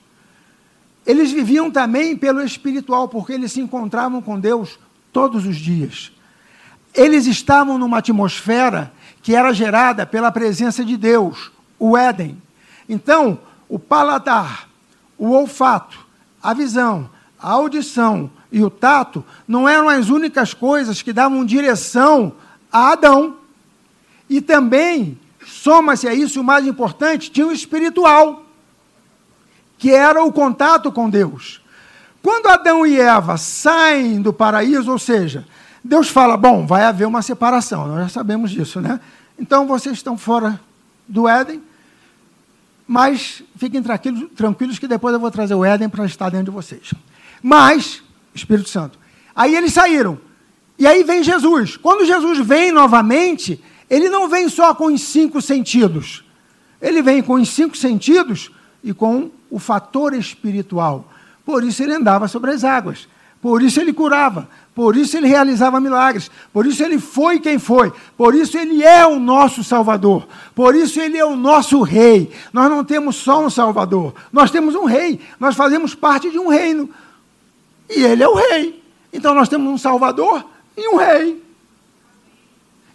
Eles 1.06 1.30
viviam 1.32 1.70
também 1.70 2.16
pelo 2.16 2.40
espiritual, 2.42 3.08
porque 3.08 3.32
eles 3.32 3.52
se 3.52 3.60
encontravam 3.60 4.22
com 4.22 4.38
Deus 4.38 4.78
todos 5.12 5.46
os 5.46 5.56
dias. 5.56 6.12
Eles 6.94 7.26
estavam 7.26 7.78
numa 7.78 7.98
atmosfera 7.98 8.92
que 9.22 9.34
era 9.34 9.52
gerada 9.52 10.06
pela 10.06 10.32
presença 10.32 10.84
de 10.84 10.96
Deus, 10.96 11.50
o 11.78 11.96
Éden. 11.96 12.40
Então, 12.88 13.38
o 13.70 13.78
paladar, 13.78 14.68
o 15.16 15.30
olfato, 15.30 15.96
a 16.42 16.52
visão, 16.52 17.08
a 17.40 17.52
audição 17.52 18.28
e 18.50 18.62
o 18.64 18.68
tato 18.68 19.24
não 19.46 19.68
eram 19.68 19.88
as 19.88 20.08
únicas 20.08 20.52
coisas 20.52 21.00
que 21.00 21.12
davam 21.12 21.44
direção 21.44 22.32
a 22.70 22.90
Adão. 22.90 23.36
E 24.28 24.40
também, 24.40 25.18
soma-se 25.46 26.08
a 26.08 26.12
isso 26.12 26.40
o 26.40 26.44
mais 26.44 26.66
importante, 26.66 27.30
tinha 27.30 27.46
o 27.46 27.52
espiritual, 27.52 28.44
que 29.78 29.92
era 29.92 30.22
o 30.22 30.32
contato 30.32 30.90
com 30.90 31.08
Deus. 31.08 31.60
Quando 32.20 32.48
Adão 32.48 32.84
e 32.84 33.00
Eva 33.00 33.36
saem 33.36 34.20
do 34.20 34.32
paraíso, 34.32 34.90
ou 34.90 34.98
seja, 34.98 35.46
Deus 35.82 36.08
fala: 36.08 36.36
bom, 36.36 36.66
vai 36.66 36.82
haver 36.82 37.06
uma 37.06 37.22
separação, 37.22 37.86
nós 37.86 38.02
já 38.02 38.08
sabemos 38.08 38.50
disso, 38.50 38.80
né? 38.80 39.00
Então 39.38 39.66
vocês 39.66 39.96
estão 39.96 40.18
fora 40.18 40.60
do 41.08 41.26
Éden, 41.26 41.62
mas 42.92 43.44
fiquem 43.54 43.80
tranquilos 44.34 44.80
que 44.80 44.88
depois 44.88 45.14
eu 45.14 45.20
vou 45.20 45.30
trazer 45.30 45.54
o 45.54 45.64
Éden 45.64 45.88
para 45.88 46.04
estar 46.06 46.28
dentro 46.28 46.46
de 46.46 46.50
vocês. 46.50 46.92
Mas, 47.40 48.02
Espírito 48.34 48.68
Santo, 48.68 48.98
aí 49.32 49.54
eles 49.54 49.72
saíram. 49.72 50.18
E 50.76 50.88
aí 50.88 51.04
vem 51.04 51.22
Jesus. 51.22 51.76
Quando 51.76 52.04
Jesus 52.04 52.44
vem 52.44 52.72
novamente, 52.72 53.62
ele 53.88 54.08
não 54.08 54.28
vem 54.28 54.48
só 54.48 54.74
com 54.74 54.86
os 54.86 55.02
cinco 55.02 55.40
sentidos. 55.40 56.24
Ele 56.82 57.00
vem 57.00 57.22
com 57.22 57.34
os 57.34 57.50
cinco 57.50 57.76
sentidos 57.76 58.50
e 58.82 58.92
com 58.92 59.30
o 59.48 59.60
fator 59.60 60.12
espiritual. 60.12 61.12
Por 61.44 61.62
isso 61.62 61.84
ele 61.84 61.94
andava 61.94 62.26
sobre 62.26 62.50
as 62.50 62.64
águas. 62.64 63.06
Por 63.40 63.62
isso 63.62 63.80
ele 63.80 63.92
curava, 63.92 64.48
por 64.74 64.96
isso 64.96 65.16
ele 65.16 65.26
realizava 65.26 65.80
milagres, 65.80 66.30
por 66.52 66.66
isso 66.66 66.82
ele 66.82 66.98
foi 66.98 67.40
quem 67.40 67.58
foi, 67.58 67.90
por 68.16 68.34
isso 68.34 68.58
ele 68.58 68.82
é 68.82 69.06
o 69.06 69.18
nosso 69.18 69.64
Salvador, 69.64 70.28
por 70.54 70.74
isso 70.74 71.00
ele 71.00 71.16
é 71.16 71.24
o 71.24 71.36
nosso 71.36 71.80
Rei. 71.80 72.30
Nós 72.52 72.68
não 72.68 72.84
temos 72.84 73.16
só 73.16 73.44
um 73.44 73.48
Salvador, 73.48 74.14
nós 74.30 74.50
temos 74.50 74.74
um 74.74 74.84
Rei, 74.84 75.20
nós 75.38 75.56
fazemos 75.56 75.94
parte 75.94 76.30
de 76.30 76.38
um 76.38 76.48
reino, 76.48 76.90
e 77.88 78.02
ele 78.02 78.22
é 78.22 78.28
o 78.28 78.34
Rei. 78.34 78.82
Então 79.10 79.34
nós 79.34 79.48
temos 79.48 79.72
um 79.72 79.78
Salvador 79.78 80.44
e 80.76 80.86
um 80.88 80.96
Rei. 80.96 81.42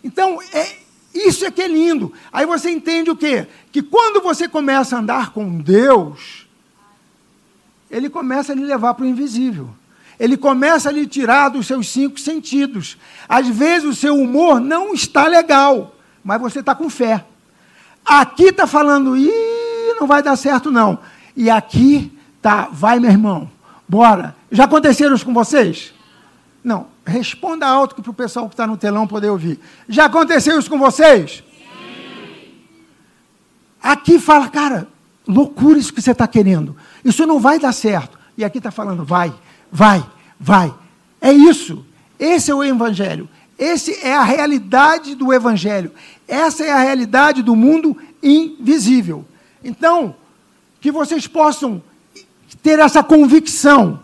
Então, 0.04 0.40
é, 0.54 0.78
isso 1.16 1.44
é 1.46 1.50
que 1.50 1.64
é 1.64 1.68
lindo. 1.68 2.14
Aí 2.32 2.46
você 2.46 2.70
entende 2.70 3.10
o 3.10 3.16
quê? 3.16 3.48
Que 3.72 3.82
quando 3.82 4.22
você 4.22 4.48
começa 4.48 4.96
a 4.96 5.00
andar 5.00 5.32
com 5.32 5.58
Deus, 5.58 6.46
ele 7.90 8.08
começa 8.08 8.52
a 8.52 8.56
lhe 8.56 8.64
levar 8.64 8.94
para 8.94 9.04
o 9.04 9.08
invisível 9.08 9.72
ele 10.20 10.38
começa 10.38 10.90
a 10.90 10.92
lhe 10.92 11.06
tirar 11.06 11.50
dos 11.50 11.68
seus 11.68 11.90
cinco 11.90 12.20
sentidos. 12.20 12.98
Às 13.28 13.48
vezes 13.48 13.88
o 13.88 13.96
seu 13.96 14.16
humor 14.16 14.60
não 14.60 14.94
está 14.94 15.28
legal, 15.28 15.96
mas 16.24 16.40
você 16.40 16.60
está 16.60 16.74
com 16.74 16.90
fé. 16.90 17.26
Aqui 18.06 18.46
está 18.46 18.68
falando, 18.68 19.18
ih, 19.18 19.96
não 20.00 20.08
vai 20.08 20.22
dar 20.24 20.36
certo 20.36 20.72
não. 20.72 21.00
E 21.36 21.50
aqui 21.50 22.18
tá, 22.42 22.70
vai 22.72 23.00
meu 23.00 23.10
irmão, 23.10 23.50
bora. 23.88 24.36
Já 24.52 24.66
aconteceram 24.66 25.16
isso 25.16 25.26
com 25.26 25.34
vocês? 25.34 25.94
Não, 26.64 26.88
responda 27.06 27.68
alto 27.68 28.02
para 28.02 28.10
o 28.10 28.14
pessoal 28.14 28.48
que 28.48 28.54
está 28.54 28.66
no 28.66 28.78
telão 28.78 29.06
poder 29.06 29.30
ouvir. 29.30 29.60
Já 29.88 30.06
aconteceu 30.06 30.58
isso 30.58 30.70
com 30.70 30.80
vocês? 30.80 31.44
Sim. 31.58 32.54
Aqui 33.82 34.18
fala, 34.18 34.48
cara, 34.48 34.88
loucura 35.28 35.78
isso 35.78 35.94
que 35.94 36.02
você 36.02 36.12
está 36.12 36.28
querendo. 36.28 36.76
Isso 37.04 37.26
não 37.28 37.40
vai 37.40 37.60
dar 37.60 37.72
certo. 37.72 38.18
E 38.38 38.44
aqui 38.44 38.58
está 38.58 38.72
falando, 38.72 39.04
vai 39.04 39.34
vai, 39.76 40.06
vai. 40.40 40.74
É 41.20 41.34
isso. 41.34 41.86
Esse 42.18 42.50
é 42.50 42.56
o 42.56 42.64
Evangelho. 42.64 43.28
Esse 43.60 43.94
é 44.02 44.16
a 44.16 44.24
realidade 44.24 45.16
do 45.16 45.34
Evangelho. 45.34 45.92
Essa 46.26 46.64
é 46.64 46.72
a 46.72 46.80
realidade 46.80 47.44
do 47.44 47.56
mundo 47.56 47.98
invisível. 48.24 49.26
Então, 49.62 50.16
que 50.80 50.92
vocês 50.92 51.28
possam 51.28 51.84
ter 52.64 52.80
essa 52.80 53.04
convicção. 53.04 54.00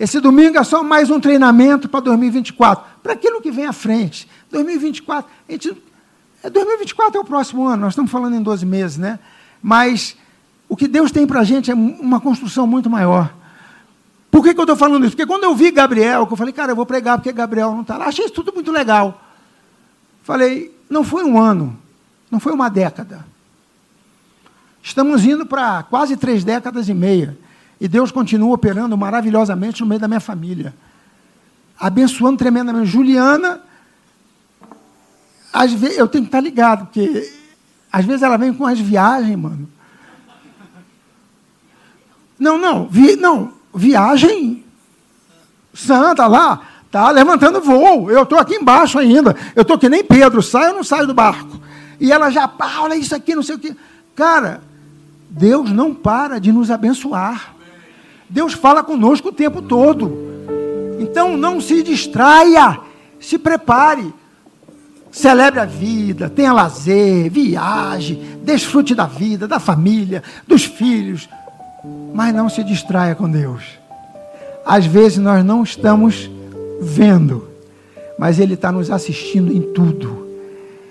Esse 0.00 0.18
domingo 0.18 0.58
é 0.58 0.64
só 0.64 0.82
mais 0.82 1.10
um 1.10 1.20
treinamento 1.20 1.88
para 1.88 2.00
2024, 2.00 2.84
para 3.00 3.12
aquilo 3.12 3.40
que 3.40 3.52
vem 3.52 3.66
à 3.66 3.72
frente. 3.72 4.28
2024, 4.50 5.30
a 5.48 5.52
gente, 5.52 5.76
2024 6.42 7.14
é, 7.14 7.18
é 7.18 7.20
o 7.20 7.24
próximo 7.24 7.66
ano, 7.66 7.82
nós 7.82 7.92
estamos 7.92 8.10
falando 8.10 8.34
em 8.34 8.42
12 8.42 8.66
meses, 8.66 8.98
né? 8.98 9.20
Mas 9.62 10.16
o 10.68 10.76
que 10.76 10.88
Deus 10.88 11.12
tem 11.12 11.24
para 11.24 11.40
a 11.40 11.44
gente 11.44 11.70
é 11.70 11.74
uma 11.74 12.20
construção 12.20 12.66
muito 12.66 12.90
maior. 12.90 13.43
Por 14.34 14.42
que, 14.42 14.52
que 14.52 14.58
eu 14.58 14.64
estou 14.64 14.74
falando 14.74 15.04
isso? 15.06 15.14
Porque 15.14 15.28
quando 15.28 15.44
eu 15.44 15.54
vi 15.54 15.70
Gabriel, 15.70 16.26
eu 16.28 16.36
falei, 16.36 16.52
cara, 16.52 16.72
eu 16.72 16.74
vou 16.74 16.84
pregar 16.84 17.18
porque 17.18 17.30
Gabriel 17.30 17.70
não 17.70 17.82
está 17.82 17.96
lá. 17.96 18.06
Achei 18.06 18.24
isso 18.24 18.34
tudo 18.34 18.52
muito 18.52 18.72
legal. 18.72 19.22
Falei, 20.24 20.76
não 20.90 21.04
foi 21.04 21.22
um 21.22 21.40
ano, 21.40 21.78
não 22.28 22.40
foi 22.40 22.52
uma 22.52 22.68
década. 22.68 23.24
Estamos 24.82 25.24
indo 25.24 25.46
para 25.46 25.84
quase 25.84 26.16
três 26.16 26.42
décadas 26.42 26.88
e 26.88 26.94
meia. 26.94 27.38
E 27.80 27.86
Deus 27.86 28.10
continua 28.10 28.52
operando 28.52 28.98
maravilhosamente 28.98 29.82
no 29.82 29.86
meio 29.86 30.00
da 30.00 30.08
minha 30.08 30.18
família. 30.18 30.74
Abençoando 31.78 32.36
tremendamente. 32.36 32.86
Juliana, 32.86 33.60
às 35.52 35.72
vezes, 35.72 35.96
eu 35.96 36.08
tenho 36.08 36.24
que 36.24 36.28
estar 36.28 36.40
ligado, 36.40 36.86
porque 36.86 37.32
às 37.92 38.04
vezes 38.04 38.22
ela 38.22 38.36
vem 38.36 38.52
com 38.52 38.66
as 38.66 38.80
viagens, 38.80 39.38
mano. 39.38 39.68
Não, 42.36 42.58
não, 42.58 42.88
vi, 42.88 43.14
não 43.14 43.62
viagem 43.74 44.64
santa 45.72 46.26
lá, 46.26 46.62
tá 46.90 47.10
levantando 47.10 47.60
voo. 47.60 48.10
Eu 48.10 48.22
estou 48.22 48.38
aqui 48.38 48.54
embaixo 48.54 48.98
ainda. 48.98 49.36
Eu 49.56 49.62
estou 49.62 49.78
que 49.78 49.88
nem 49.88 50.04
Pedro, 50.04 50.42
sai 50.42 50.68
ou 50.68 50.76
não 50.76 50.84
saio 50.84 51.06
do 51.06 51.14
barco? 51.14 51.64
e 52.00 52.12
ela 52.12 52.30
já, 52.30 52.50
ah, 52.58 52.82
olha 52.82 52.96
isso 52.96 53.14
aqui, 53.14 53.34
não 53.34 53.42
sei 53.42 53.54
o 53.54 53.58
quê. 53.58 53.74
Cara, 54.14 54.60
Deus 55.30 55.70
não 55.70 55.94
para 55.94 56.38
de 56.38 56.52
nos 56.52 56.70
abençoar. 56.70 57.54
Deus 58.28 58.52
fala 58.52 58.82
conosco 58.82 59.28
o 59.28 59.32
tempo 59.32 59.62
todo. 59.62 60.12
Então 60.98 61.36
não 61.36 61.60
se 61.60 61.82
distraia, 61.82 62.78
se 63.20 63.38
prepare. 63.38 64.12
Celebre 65.10 65.60
a 65.60 65.64
vida, 65.64 66.28
tenha 66.28 66.52
lazer, 66.52 67.30
viaje, 67.30 68.16
desfrute 68.42 68.96
da 68.96 69.06
vida, 69.06 69.46
da 69.46 69.60
família, 69.60 70.24
dos 70.46 70.64
filhos. 70.64 71.28
Mas 72.12 72.34
não 72.34 72.48
se 72.48 72.62
distraia 72.62 73.14
com 73.14 73.30
Deus. 73.30 73.78
Às 74.64 74.86
vezes 74.86 75.18
nós 75.18 75.44
não 75.44 75.62
estamos 75.62 76.30
vendo, 76.80 77.48
mas 78.18 78.38
Ele 78.38 78.54
está 78.54 78.72
nos 78.72 78.90
assistindo 78.90 79.52
em 79.52 79.72
tudo. 79.72 80.26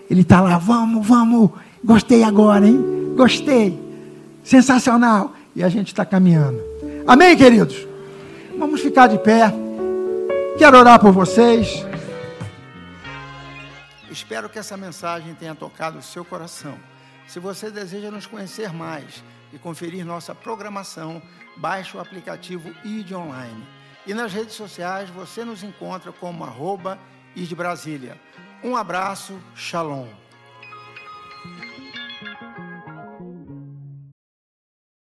Ele 0.09 0.21
está 0.21 0.41
lá, 0.41 0.57
vamos, 0.57 1.07
vamos, 1.07 1.51
gostei 1.83 2.23
agora, 2.23 2.67
hein? 2.67 3.13
Gostei, 3.15 3.79
sensacional. 4.43 5.33
E 5.55 5.63
a 5.63 5.69
gente 5.69 5.87
está 5.87 6.05
caminhando. 6.05 6.59
Amém, 7.05 7.35
queridos? 7.35 7.87
Vamos 8.57 8.81
ficar 8.81 9.07
de 9.07 9.17
pé. 9.17 9.53
Quero 10.57 10.77
orar 10.77 10.99
por 10.99 11.11
vocês. 11.11 11.85
Espero 14.11 14.49
que 14.49 14.59
essa 14.59 14.77
mensagem 14.77 15.33
tenha 15.33 15.55
tocado 15.55 15.97
o 15.97 16.03
seu 16.03 16.23
coração. 16.23 16.75
Se 17.27 17.39
você 17.39 17.71
deseja 17.71 18.11
nos 18.11 18.27
conhecer 18.27 18.71
mais 18.71 19.23
e 19.53 19.59
conferir 19.59 20.03
nossa 20.05 20.33
programação, 20.33 21.21
baixe 21.55 21.95
o 21.95 21.99
aplicativo 21.99 22.73
ID 22.83 23.13
Online. 23.13 23.63
E 24.05 24.13
nas 24.13 24.33
redes 24.33 24.55
sociais 24.55 25.09
você 25.09 25.45
nos 25.45 25.63
encontra 25.63 26.11
como 26.11 26.43
arroba 26.43 26.99
ID 27.35 27.53
Brasília. 27.53 28.19
Um 28.63 28.75
abraço, 28.75 29.39
shalom. 29.55 30.22